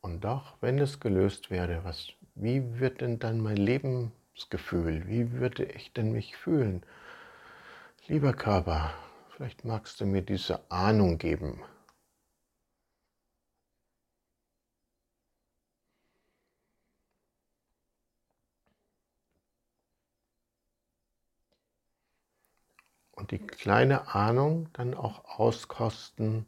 und 0.02 0.24
doch, 0.24 0.56
wenn 0.62 0.80
es 0.80 1.00
gelöst 1.00 1.52
wäre, 1.52 1.84
was, 1.84 2.08
wie 2.34 2.80
wird 2.80 3.02
denn 3.02 3.20
dann 3.20 3.40
mein 3.40 3.58
Lebensgefühl, 3.58 5.08
wie 5.08 5.32
würde 5.34 5.64
ich 5.64 5.94
denn 5.94 6.12
mich 6.12 6.36
fühlen? 6.36 6.82
Lieber 8.08 8.34
Körper, 8.34 8.96
vielleicht 9.30 9.64
magst 9.64 10.02
du 10.02 10.08
mir 10.08 10.24
diese 10.24 10.60
Ahnung 10.72 11.20
geben, 11.20 11.62
und 23.24 23.32
die 23.32 23.40
kleine 23.40 24.14
Ahnung 24.14 24.68
dann 24.74 24.94
auch 24.94 25.40
auskosten. 25.40 26.46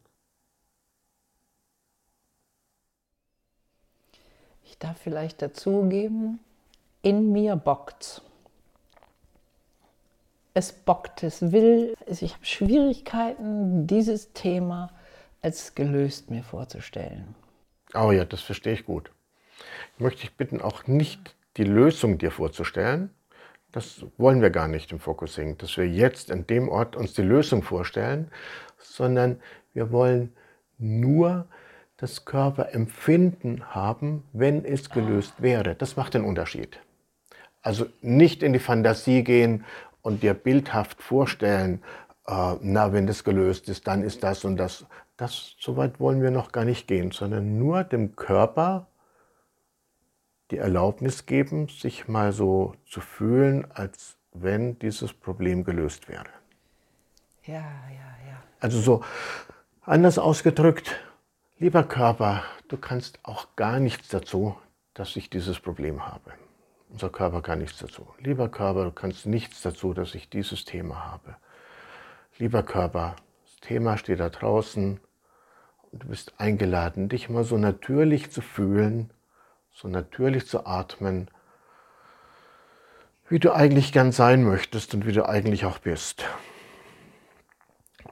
Ich 4.65 4.77
darf 4.77 4.97
vielleicht 4.97 5.41
dazugeben, 5.41 6.41
in 7.01 7.31
mir 7.31 7.55
bockt. 7.55 8.21
Es 10.53 10.73
bockt, 10.73 11.23
es 11.23 11.53
will. 11.53 11.95
Ich 12.07 12.33
habe 12.33 12.45
Schwierigkeiten, 12.45 13.87
dieses 13.87 14.33
Thema 14.33 14.91
als 15.41 15.75
gelöst 15.75 16.29
mir 16.29 16.43
vorzustellen. 16.43 17.35
Oh 17.93 18.11
ja, 18.11 18.25
das 18.25 18.41
verstehe 18.41 18.73
ich 18.73 18.85
gut. 18.85 19.11
Ich 19.93 20.01
möchte 20.01 20.23
dich 20.23 20.35
bitten, 20.35 20.59
auch 20.59 20.87
nicht 20.87 21.37
die 21.55 21.63
Lösung 21.63 22.17
dir 22.17 22.31
vorzustellen, 22.31 23.11
das 23.75 24.05
wollen 24.17 24.41
wir 24.41 24.51
gar 24.51 24.69
nicht 24.69 24.93
im 24.93 24.99
Focusing, 24.99 25.57
dass 25.57 25.75
wir 25.75 25.85
jetzt 25.85 26.31
an 26.31 26.47
dem 26.47 26.69
Ort 26.69 26.95
uns 26.95 27.13
die 27.13 27.23
Lösung 27.23 27.61
vorstellen, 27.61 28.31
sondern 28.77 29.41
wir 29.73 29.91
wollen 29.91 30.33
nur 30.77 31.45
das 31.97 32.23
Körperempfinden 32.23 33.75
haben, 33.75 34.23
wenn 34.31 34.63
es 34.63 34.89
gelöst 34.89 35.33
wäre. 35.39 35.75
Das 35.75 35.97
macht 35.97 36.13
den 36.13 36.23
Unterschied. 36.23 36.79
Also 37.61 37.87
nicht 38.01 38.43
in 38.43 38.53
die 38.53 38.59
Fantasie 38.59 39.25
gehen 39.25 39.65
und 40.01 40.23
dir 40.23 40.35
bildhaft 40.35 41.01
vorstellen, 41.01 41.83
äh, 42.27 42.55
na, 42.61 42.93
wenn 42.93 43.07
das 43.07 43.25
gelöst 43.25 43.67
ist, 43.67 43.87
dann 43.87 44.03
ist 44.03 44.23
das 44.23 44.45
und 44.45 44.55
das. 44.55 44.85
Das, 45.17 45.55
so 45.59 45.75
weit 45.77 45.99
wollen 45.99 46.21
wir 46.21 46.31
noch 46.31 46.51
gar 46.51 46.65
nicht 46.65 46.87
gehen, 46.87 47.11
sondern 47.11 47.57
nur 47.57 47.83
dem 47.83 48.15
Körper 48.15 48.87
die 50.51 50.57
Erlaubnis 50.57 51.25
geben, 51.25 51.67
sich 51.67 52.07
mal 52.07 52.31
so 52.31 52.75
zu 52.85 53.01
fühlen, 53.01 53.65
als 53.71 54.17
wenn 54.33 54.77
dieses 54.79 55.13
Problem 55.13 55.63
gelöst 55.63 56.07
wäre. 56.09 56.25
Ja, 57.45 57.55
ja, 57.55 58.27
ja. 58.27 58.43
Also 58.59 58.79
so 58.79 59.03
anders 59.81 60.17
ausgedrückt, 60.17 60.99
lieber 61.57 61.83
Körper, 61.83 62.43
du 62.67 62.77
kannst 62.77 63.19
auch 63.23 63.55
gar 63.55 63.79
nichts 63.79 64.09
dazu, 64.09 64.55
dass 64.93 65.15
ich 65.15 65.29
dieses 65.29 65.59
Problem 65.59 66.07
habe. 66.07 66.33
Unser 66.89 67.09
Körper 67.09 67.41
kann 67.41 67.59
nichts 67.59 67.79
dazu. 67.79 68.07
Lieber 68.19 68.49
Körper, 68.49 68.85
du 68.85 68.91
kannst 68.91 69.25
nichts 69.25 69.61
dazu, 69.61 69.93
dass 69.93 70.15
ich 70.15 70.29
dieses 70.29 70.65
Thema 70.65 71.05
habe. 71.11 71.35
Lieber 72.37 72.63
Körper, 72.63 73.15
das 73.43 73.55
Thema 73.61 73.97
steht 73.97 74.19
da 74.19 74.29
draußen 74.29 74.99
und 75.91 76.03
du 76.03 76.07
bist 76.07 76.39
eingeladen, 76.39 77.09
dich 77.09 77.29
mal 77.29 77.43
so 77.43 77.57
natürlich 77.57 78.31
zu 78.31 78.41
fühlen, 78.41 79.09
so 79.75 79.89
natürlich 79.89 80.47
zu 80.47 80.65
atmen, 80.65 81.29
wie 83.27 83.39
du 83.39 83.53
eigentlich 83.53 83.91
gern 83.91 84.11
sein 84.11 84.43
möchtest 84.43 84.93
und 84.93 85.05
wie 85.05 85.11
du 85.11 85.27
eigentlich 85.27 85.65
auch 85.65 85.79
bist. 85.79 86.25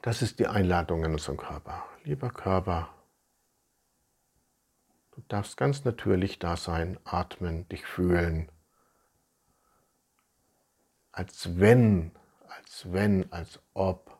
Das 0.01 0.21
ist 0.21 0.39
die 0.39 0.47
Einladung 0.47 1.05
in 1.05 1.13
unserem 1.13 1.37
Körper. 1.37 1.85
Lieber 2.03 2.29
Körper, 2.29 2.89
du 5.11 5.21
darfst 5.29 5.55
ganz 5.55 5.85
natürlich 5.85 6.39
da 6.39 6.57
sein, 6.57 6.99
atmen, 7.05 7.69
dich 7.69 7.85
fühlen, 7.85 8.51
als 11.13 11.57
wenn, 11.59 12.11
als 12.49 12.91
wenn, 12.91 13.31
als 13.31 13.61
ob 13.73 14.17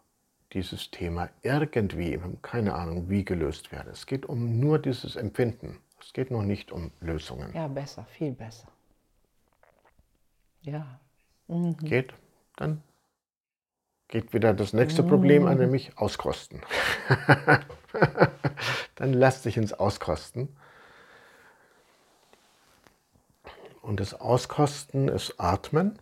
dieses 0.54 0.92
Thema 0.92 1.30
irgendwie, 1.42 2.22
keine 2.42 2.76
Ahnung, 2.76 3.10
wie 3.10 3.26
gelöst 3.26 3.74
werde. 3.74 3.90
Es 3.90 4.06
geht 4.06 4.26
um 4.28 4.60
nur 4.60 4.80
dieses 4.80 5.18
Empfinden. 5.18 5.82
Es 6.06 6.12
geht 6.14 6.32
noch 6.32 6.42
nicht 6.42 6.72
um 6.72 6.92
Lösungen. 7.00 7.54
Ja, 7.54 7.68
besser, 7.68 8.06
viel 8.06 8.34
besser. 8.34 8.68
Ja. 10.62 11.00
Mhm. 11.48 11.78
Geht, 11.78 12.14
dann 12.58 12.84
geht 14.10 14.34
wieder 14.34 14.54
das 14.54 14.74
nächste 14.74 15.02
Problem 15.02 15.48
an, 15.48 15.58
nämlich 15.58 15.98
Auskosten. 15.98 16.62
dann 18.96 19.14
lass 19.14 19.42
dich 19.42 19.58
ins 19.58 19.74
Auskosten. 19.74 20.56
Und 23.82 24.00
das 24.00 24.14
Auskosten 24.14 25.08
ist 25.08 25.40
Atmen. 25.40 26.00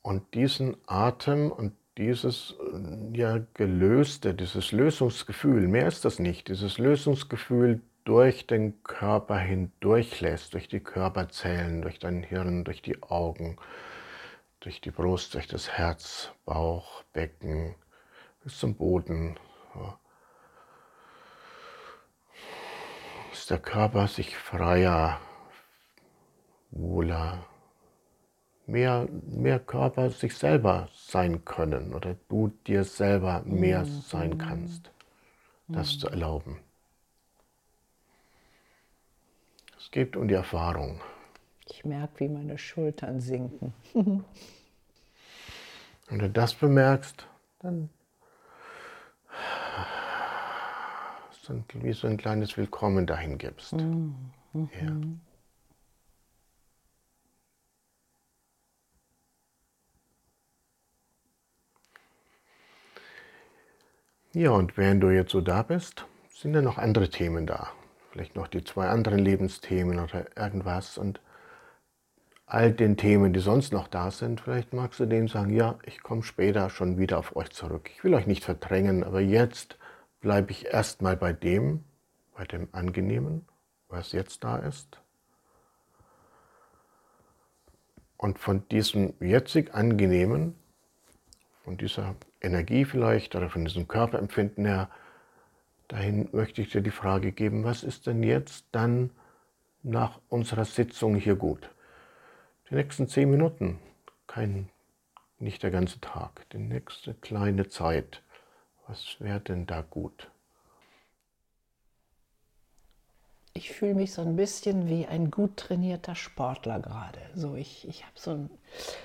Und 0.00 0.34
diesen 0.34 0.76
Atem 0.86 1.52
und 1.52 1.76
dieses 1.98 2.54
äh, 2.60 3.16
ja 3.16 3.40
gelöste, 3.54 4.34
dieses 4.34 4.72
Lösungsgefühl, 4.72 5.68
mehr 5.68 5.86
ist 5.86 6.04
das 6.04 6.18
nicht, 6.18 6.48
dieses 6.48 6.78
Lösungsgefühl 6.78 7.82
durch 8.04 8.46
den 8.46 8.82
Körper 8.82 9.38
hindurchlässt, 9.38 10.54
durch 10.54 10.68
die 10.68 10.80
Körperzellen, 10.80 11.82
durch 11.82 11.98
dein 11.98 12.22
Hirn, 12.22 12.64
durch 12.64 12.82
die 12.82 13.02
Augen, 13.02 13.56
durch 14.60 14.80
die 14.80 14.90
Brust, 14.90 15.34
durch 15.34 15.46
das 15.46 15.70
Herz, 15.70 16.32
Bauch, 16.44 17.02
Becken, 17.12 17.74
bis 18.42 18.58
zum 18.58 18.74
Boden. 18.74 19.38
Dass 23.30 23.46
der 23.46 23.58
Körper 23.58 24.08
sich 24.08 24.36
freier, 24.36 25.20
wohler, 26.70 27.46
mehr, 28.72 29.06
mehr 29.26 29.60
Körper 29.60 30.10
sich 30.10 30.34
selber 30.34 30.88
sein 30.94 31.44
können 31.44 31.94
oder 31.94 32.16
du 32.28 32.48
dir 32.66 32.84
selber 32.84 33.42
mehr 33.44 33.84
mhm. 33.84 34.00
sein 34.00 34.38
kannst, 34.38 34.90
das 35.68 35.94
mhm. 35.94 35.98
zu 36.00 36.08
erlauben. 36.08 36.58
Es 39.78 39.90
geht 39.90 40.16
um 40.16 40.26
die 40.26 40.34
Erfahrung. 40.34 41.00
Ich 41.68 41.84
merke, 41.84 42.20
wie 42.20 42.28
meine 42.28 42.56
Schultern 42.56 43.20
sinken. 43.20 43.74
Wenn 46.08 46.18
du 46.18 46.30
das 46.30 46.54
bemerkst, 46.54 47.26
dann 47.60 47.90
wie 51.74 51.92
so 51.92 52.06
ein 52.06 52.16
kleines 52.16 52.56
Willkommen 52.56 53.06
dahin 53.06 53.36
gibst. 53.36 53.72
Mhm. 53.74 54.14
Ja. 54.54 54.92
Ja, 64.34 64.52
und 64.52 64.78
während 64.78 65.02
du 65.02 65.10
jetzt 65.10 65.32
so 65.32 65.42
da 65.42 65.62
bist, 65.62 66.06
sind 66.32 66.54
ja 66.54 66.62
noch 66.62 66.78
andere 66.78 67.10
Themen 67.10 67.46
da. 67.46 67.68
Vielleicht 68.10 68.34
noch 68.34 68.48
die 68.48 68.64
zwei 68.64 68.88
anderen 68.88 69.18
Lebensthemen 69.18 70.00
oder 70.00 70.24
irgendwas. 70.38 70.96
Und 70.96 71.20
all 72.46 72.72
den 72.72 72.96
Themen, 72.96 73.34
die 73.34 73.40
sonst 73.40 73.74
noch 73.74 73.88
da 73.88 74.10
sind, 74.10 74.40
vielleicht 74.40 74.72
magst 74.72 75.00
du 75.00 75.04
denen 75.04 75.28
sagen, 75.28 75.54
ja, 75.54 75.78
ich 75.84 76.02
komme 76.02 76.22
später 76.22 76.70
schon 76.70 76.96
wieder 76.96 77.18
auf 77.18 77.36
euch 77.36 77.50
zurück. 77.50 77.90
Ich 77.94 78.04
will 78.04 78.14
euch 78.14 78.26
nicht 78.26 78.42
verdrängen, 78.42 79.04
aber 79.04 79.20
jetzt 79.20 79.76
bleibe 80.22 80.50
ich 80.50 80.64
erstmal 80.64 81.14
bei 81.14 81.34
dem, 81.34 81.84
bei 82.34 82.46
dem 82.46 82.68
Angenehmen, 82.72 83.46
was 83.88 84.12
jetzt 84.12 84.44
da 84.44 84.56
ist. 84.56 84.98
Und 88.16 88.38
von 88.38 88.66
diesem 88.70 89.12
jetzig 89.20 89.74
Angenehmen, 89.74 90.54
von 91.64 91.76
dieser 91.76 92.14
Energie 92.42 92.84
vielleicht 92.84 93.34
oder 93.34 93.48
von 93.48 93.64
diesem 93.64 93.88
Körperempfinden 93.88 94.64
her, 94.64 94.90
dahin 95.88 96.28
möchte 96.32 96.62
ich 96.62 96.70
dir 96.70 96.80
die 96.80 96.90
Frage 96.90 97.32
geben, 97.32 97.64
was 97.64 97.84
ist 97.84 98.06
denn 98.06 98.22
jetzt 98.22 98.66
dann 98.72 99.10
nach 99.82 100.20
unserer 100.28 100.64
Sitzung 100.64 101.14
hier 101.14 101.36
gut? 101.36 101.70
Die 102.70 102.74
nächsten 102.74 103.06
zehn 103.06 103.30
Minuten, 103.30 103.78
kein, 104.26 104.68
nicht 105.38 105.62
der 105.62 105.70
ganze 105.70 106.00
Tag, 106.00 106.48
die 106.50 106.58
nächste 106.58 107.14
kleine 107.14 107.68
Zeit, 107.68 108.22
was 108.88 109.16
wäre 109.20 109.40
denn 109.40 109.66
da 109.66 109.82
gut? 109.82 110.31
Ich 113.54 113.72
fühle 113.72 113.94
mich 113.94 114.12
so 114.12 114.22
ein 114.22 114.36
bisschen 114.36 114.88
wie 114.88 115.06
ein 115.06 115.30
gut 115.30 115.56
trainierter 115.56 116.14
Sportler 116.14 116.80
gerade. 116.80 117.18
So, 117.34 117.54
ich, 117.54 117.86
ich 117.86 118.02
habe 118.02 118.14
so 118.16 118.30
ein, 118.32 118.50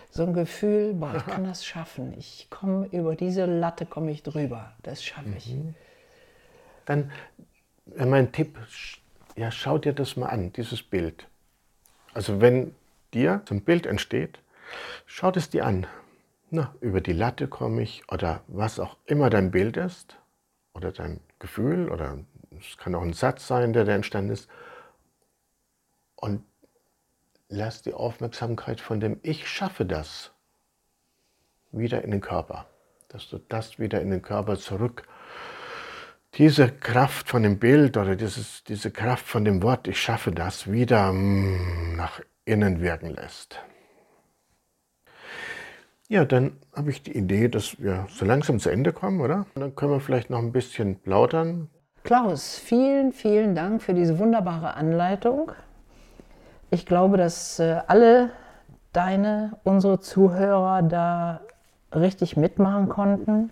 so 0.10 0.24
ein 0.24 0.34
Gefühl, 0.34 0.94
boah, 0.94 1.16
ich 1.16 1.26
kann 1.26 1.44
das 1.46 1.66
schaffen. 1.66 2.14
Ich 2.18 2.48
komme 2.50 2.88
über 2.88 3.16
diese 3.16 3.46
Latte 3.46 3.86
komme 3.86 4.12
ich 4.12 4.24
drüber. 4.24 4.74
Das 4.84 5.04
schaffe 5.04 5.34
ich. 5.38 5.54
Mhm. 5.54 5.76
Dann 6.86 7.12
mein 7.96 8.32
Tipp, 8.32 8.58
ja, 9.36 9.52
schau 9.52 9.78
dir 9.78 9.94
das 9.94 10.16
mal 10.16 10.28
an, 10.28 10.54
dieses 10.54 10.82
Bild. 10.82 11.28
Also 12.14 12.40
wenn 12.42 12.74
dir 13.14 13.42
so 13.48 13.56
ein 13.56 13.62
Bild 13.62 13.86
entsteht, 13.86 14.40
schau 15.06 15.32
es 15.32 15.50
dir 15.50 15.66
an. 15.66 15.86
Na, 16.50 16.74
über 16.80 17.02
die 17.02 17.14
Latte 17.14 17.50
komme 17.50 17.82
ich 17.82 18.04
oder 18.10 18.42
was 18.48 18.80
auch 18.80 18.96
immer 19.06 19.30
dein 19.30 19.52
Bild 19.52 19.76
ist 19.76 20.18
oder 20.74 20.94
dein 20.94 21.20
Gefühl 21.40 21.90
oder 21.90 22.20
es 22.60 22.78
kann 22.78 22.96
auch 22.96 23.02
ein 23.02 23.14
Satz 23.14 23.48
sein, 23.48 23.74
der 23.74 23.86
da 23.86 23.94
entstanden 23.94 24.32
ist. 24.32 24.50
Und 26.16 26.44
lass 27.50 27.82
die 27.82 27.94
Aufmerksamkeit 27.94 28.82
von 28.82 29.00
dem 29.00 29.20
Ich 29.24 29.48
schaffe 29.48 29.86
das 29.86 30.32
wieder 31.72 32.04
in 32.04 32.12
den 32.12 32.22
Körper. 32.22 32.68
Dass 33.10 33.30
du 33.30 33.38
das 33.38 33.80
wieder 33.80 34.02
in 34.02 34.12
den 34.12 34.22
Körper 34.22 34.58
zurück, 34.58 35.08
diese 36.34 36.70
Kraft 36.70 37.30
von 37.30 37.44
dem 37.44 37.58
Bild 37.58 37.98
oder 37.98 38.16
dieses, 38.16 38.64
diese 38.64 38.92
Kraft 38.92 39.26
von 39.26 39.46
dem 39.46 39.64
Wort, 39.64 39.88
ich 39.88 40.00
schaffe 40.00 40.32
das, 40.32 40.72
wieder 40.72 41.12
mm, 41.12 41.96
nach 41.96 42.20
innen 42.46 42.82
wirken 42.82 43.16
lässt. 43.16 43.60
Ja, 46.10 46.24
dann 46.24 46.58
habe 46.74 46.92
ich 46.92 47.04
die 47.04 47.18
Idee, 47.18 47.50
dass 47.50 47.82
wir 47.82 48.08
so 48.10 48.24
langsam 48.24 48.60
zu 48.60 48.70
Ende 48.70 48.94
kommen, 48.94 49.20
oder? 49.20 49.46
Und 49.56 49.62
dann 49.62 49.76
können 49.76 49.92
wir 49.92 50.00
vielleicht 50.00 50.30
noch 50.30 50.40
ein 50.40 50.54
bisschen 50.54 51.00
plaudern, 51.00 51.70
Klaus, 52.08 52.58
vielen, 52.58 53.12
vielen 53.12 53.54
Dank 53.54 53.82
für 53.82 53.94
diese 53.94 54.18
wunderbare 54.18 54.76
Anleitung. 54.76 55.52
Ich 56.72 56.86
glaube, 56.86 57.18
dass 57.18 57.60
äh, 57.60 57.82
alle 57.86 58.30
deine, 58.94 59.58
unsere 59.66 60.00
Zuhörer 60.00 60.84
da 60.84 61.42
richtig 61.94 62.38
mitmachen 62.38 62.88
konnten. 62.88 63.50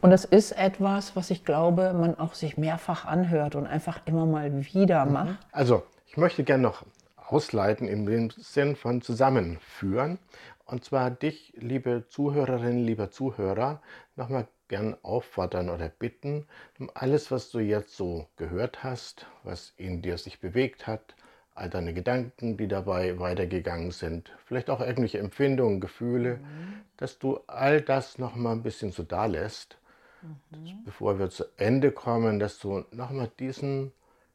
Und 0.00 0.10
das 0.10 0.24
ist 0.24 0.52
etwas, 0.52 1.14
was 1.14 1.28
ich 1.28 1.44
glaube, 1.44 1.92
man 1.92 2.18
auch 2.18 2.32
sich 2.32 2.56
mehrfach 2.56 3.04
anhört 3.04 3.56
und 3.56 3.66
einfach 3.66 4.00
immer 4.06 4.24
mal 4.24 4.64
wieder 4.72 5.04
mhm. 5.04 5.12
macht. 5.12 5.38
Also, 5.52 5.82
ich 6.06 6.16
möchte 6.16 6.44
gerne 6.44 6.62
noch 6.62 6.86
ausleiten 7.26 7.88
im 7.88 8.30
Sinn 8.30 8.74
von 8.74 9.02
zusammenführen. 9.02 10.18
Und 10.64 10.82
zwar 10.82 11.10
dich, 11.10 11.52
liebe 11.58 12.06
Zuhörerinnen, 12.08 12.82
lieber 12.82 13.10
Zuhörer, 13.10 13.82
nochmal 14.16 14.46
gern 14.72 14.96
auffordern 15.02 15.68
oder 15.68 15.90
bitten, 15.90 16.46
alles, 16.94 17.30
was 17.30 17.50
du 17.50 17.58
jetzt 17.58 17.94
so 17.94 18.26
gehört 18.36 18.82
hast, 18.82 19.26
was 19.42 19.74
in 19.76 20.00
dir 20.00 20.16
sich 20.16 20.40
bewegt 20.40 20.86
hat, 20.86 21.14
all 21.54 21.68
deine 21.68 21.92
Gedanken, 21.92 22.56
die 22.56 22.68
dabei 22.68 23.18
weitergegangen 23.18 23.90
sind, 23.90 24.32
vielleicht 24.46 24.70
auch 24.70 24.80
irgendwelche 24.80 25.18
Empfindungen, 25.18 25.78
Gefühle, 25.78 26.38
mhm. 26.38 26.80
dass 26.96 27.18
du 27.18 27.40
all 27.48 27.82
das 27.82 28.16
nochmal 28.16 28.54
ein 28.54 28.62
bisschen 28.62 28.92
so 28.92 29.02
da 29.02 29.26
lässt, 29.26 29.76
mhm. 30.22 30.84
bevor 30.86 31.18
wir 31.18 31.28
zu 31.28 31.44
Ende 31.58 31.92
kommen, 31.92 32.38
dass 32.38 32.58
du 32.58 32.86
nochmal 32.92 33.30
diesen, 33.38 33.92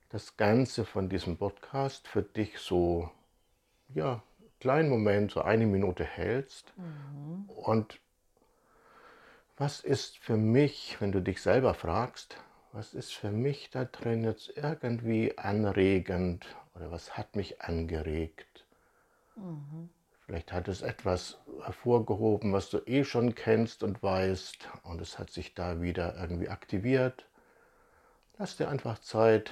das 0.10 0.38
Ganze 0.38 0.86
von 0.86 1.10
diesem 1.10 1.38
Podcast 1.38 2.08
für 2.08 2.22
dich 2.22 2.60
so, 2.60 3.10
ja, 3.92 4.22
kleinen 4.60 4.90
Moment, 4.90 5.32
so 5.32 5.42
eine 5.42 5.66
Minute 5.66 6.04
hältst 6.04 6.74
mhm. 6.78 7.50
und 7.50 8.00
was 9.58 9.80
ist 9.80 10.18
für 10.20 10.38
mich, 10.38 10.98
wenn 11.00 11.12
du 11.12 11.22
dich 11.22 11.42
selber 11.42 11.74
fragst, 11.74 12.38
was 12.72 12.94
ist 12.94 13.14
für 13.14 13.32
mich 13.32 13.70
da 13.72 13.86
drin 13.86 14.24
jetzt 14.24 14.56
irgendwie 14.56 15.38
anregend 15.38 16.46
oder 16.76 16.92
was 16.92 17.18
hat 17.18 17.36
mich 17.36 17.62
angeregt? 17.62 18.66
Mhm. 19.36 19.90
Vielleicht 20.26 20.52
hat 20.52 20.68
es 20.68 20.82
etwas 20.82 21.40
hervorgehoben, 21.64 22.54
was 22.54 22.70
du 22.70 22.80
eh 22.86 23.04
schon 23.04 23.34
kennst 23.34 23.82
und 23.82 24.04
weißt 24.04 24.68
und 24.84 25.02
es 25.02 25.18
hat 25.18 25.32
sich 25.32 25.56
da 25.56 25.82
wieder 25.82 26.16
irgendwie 26.20 26.50
aktiviert. 26.50 27.26
Lass 28.38 28.58
dir 28.58 28.70
einfach 28.70 29.00
Zeit, 29.00 29.52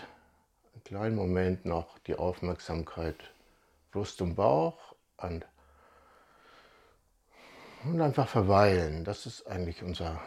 einen 0.73 0.83
kleinen 0.83 1.15
Moment 1.15 1.65
noch 1.65 1.97
die 1.99 2.15
Aufmerksamkeit 2.15 3.31
Brust 3.91 4.21
und 4.21 4.35
Bauch 4.35 4.95
und, 5.17 5.45
und 7.85 8.01
einfach 8.01 8.27
verweilen. 8.27 9.03
Das 9.03 9.25
ist 9.25 9.47
eigentlich 9.47 9.83
unser 9.83 10.21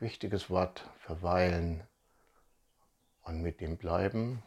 wichtiges 0.00 0.50
Wort, 0.50 0.88
verweilen 0.98 1.82
und 3.22 3.42
mit 3.42 3.60
dem 3.60 3.76
bleiben. 3.76 4.42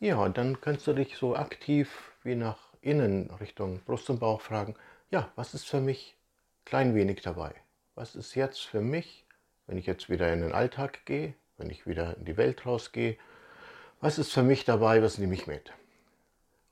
Ja, 0.00 0.16
und 0.16 0.38
dann 0.38 0.60
kannst 0.60 0.86
du 0.86 0.92
dich 0.92 1.16
so 1.16 1.36
aktiv 1.36 2.12
wie 2.22 2.34
nach 2.34 2.58
innen 2.80 3.30
Richtung 3.30 3.80
Brust 3.84 4.08
und 4.10 4.20
Bauch 4.20 4.40
fragen, 4.40 4.76
ja, 5.10 5.30
was 5.34 5.54
ist 5.54 5.66
für 5.66 5.80
mich 5.80 6.16
klein 6.64 6.94
wenig 6.94 7.22
dabei? 7.22 7.54
Was 7.94 8.14
ist 8.14 8.34
jetzt 8.34 8.60
für 8.60 8.80
mich, 8.80 9.26
wenn 9.66 9.78
ich 9.78 9.86
jetzt 9.86 10.08
wieder 10.08 10.32
in 10.32 10.40
den 10.40 10.52
Alltag 10.52 11.04
gehe, 11.04 11.34
wenn 11.56 11.70
ich 11.70 11.86
wieder 11.86 12.16
in 12.16 12.24
die 12.24 12.36
Welt 12.36 12.64
rausgehe, 12.64 13.16
was 14.00 14.18
ist 14.18 14.32
für 14.32 14.44
mich 14.44 14.64
dabei, 14.64 15.02
was 15.02 15.18
nehme 15.18 15.34
ich 15.34 15.48
mit? 15.48 15.72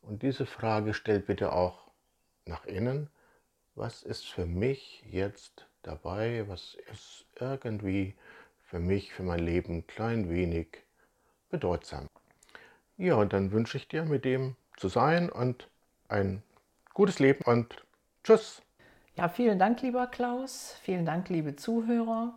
Und 0.03 0.23
diese 0.23 0.47
Frage 0.47 0.95
stellt 0.95 1.27
bitte 1.27 1.53
auch 1.53 1.86
nach 2.47 2.65
innen, 2.65 3.11
was 3.75 4.03
ist 4.03 4.27
für 4.27 4.47
mich 4.47 5.05
jetzt 5.11 5.67
dabei, 5.83 6.45
was 6.49 6.77
ist 6.91 7.27
irgendwie 7.39 8.15
für 8.65 8.79
mich, 8.79 9.13
für 9.13 9.23
mein 9.23 9.41
Leben 9.41 9.87
klein 9.87 10.31
wenig 10.31 10.69
bedeutsam. 11.51 12.09
Ja, 12.97 13.17
und 13.17 13.33
dann 13.33 13.53
wünsche 13.53 13.77
ich 13.77 13.89
dir 13.89 14.05
mit 14.05 14.25
dem 14.25 14.57
zu 14.77 14.89
sein 14.89 15.31
und 15.31 15.69
ein 16.09 16.43
gutes 16.95 17.19
Leben 17.19 17.45
und 17.45 17.85
tschüss. 18.25 18.63
Ja, 19.17 19.29
vielen 19.29 19.59
Dank, 19.59 19.83
lieber 19.83 20.07
Klaus. 20.07 20.77
Vielen 20.83 21.07
Dank, 21.07 21.29
liebe 21.29 21.57
Zuhörer. 21.57 22.35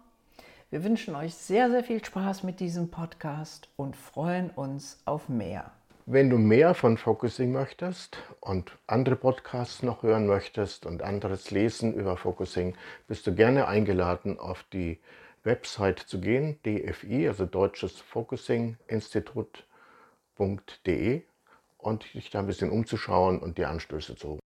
Wir 0.70 0.84
wünschen 0.84 1.16
euch 1.16 1.34
sehr, 1.34 1.70
sehr 1.70 1.84
viel 1.84 2.04
Spaß 2.04 2.44
mit 2.44 2.60
diesem 2.60 2.92
Podcast 2.92 3.70
und 3.76 3.96
freuen 3.96 4.50
uns 4.52 5.00
auf 5.06 5.28
mehr. 5.30 5.72
Wenn 6.12 6.32
du 6.32 6.38
mehr 6.40 6.74
von 6.74 6.98
Focusing 6.98 7.52
möchtest 7.52 8.18
und 8.42 8.78
andere 8.88 9.16
Podcasts 9.16 9.84
noch 9.84 10.02
hören 10.02 10.26
möchtest 10.26 10.88
und 10.88 11.04
anderes 11.04 11.52
lesen 11.52 11.94
über 11.94 12.18
Focusing, 12.18 12.76
bist 13.08 13.28
du 13.28 13.36
gerne 13.36 13.68
eingeladen, 13.68 14.40
auf 14.40 14.64
die 14.74 15.00
Website 15.44 16.00
zu 16.00 16.20
gehen, 16.20 16.60
DFI, 16.66 17.28
also 17.28 17.46
Deutsches 17.46 18.00
Focusing 18.00 18.78
Institut 18.88 19.66
www.ecom.de 20.40 21.22
und 21.78 22.14
dich 22.14 22.30
da 22.30 22.40
ein 22.40 22.48
bisschen 22.48 22.72
umzuschauen 22.72 23.40
und 23.40 23.58
die 23.58 23.66
Anstöße 23.66 24.16
zu 24.16 24.40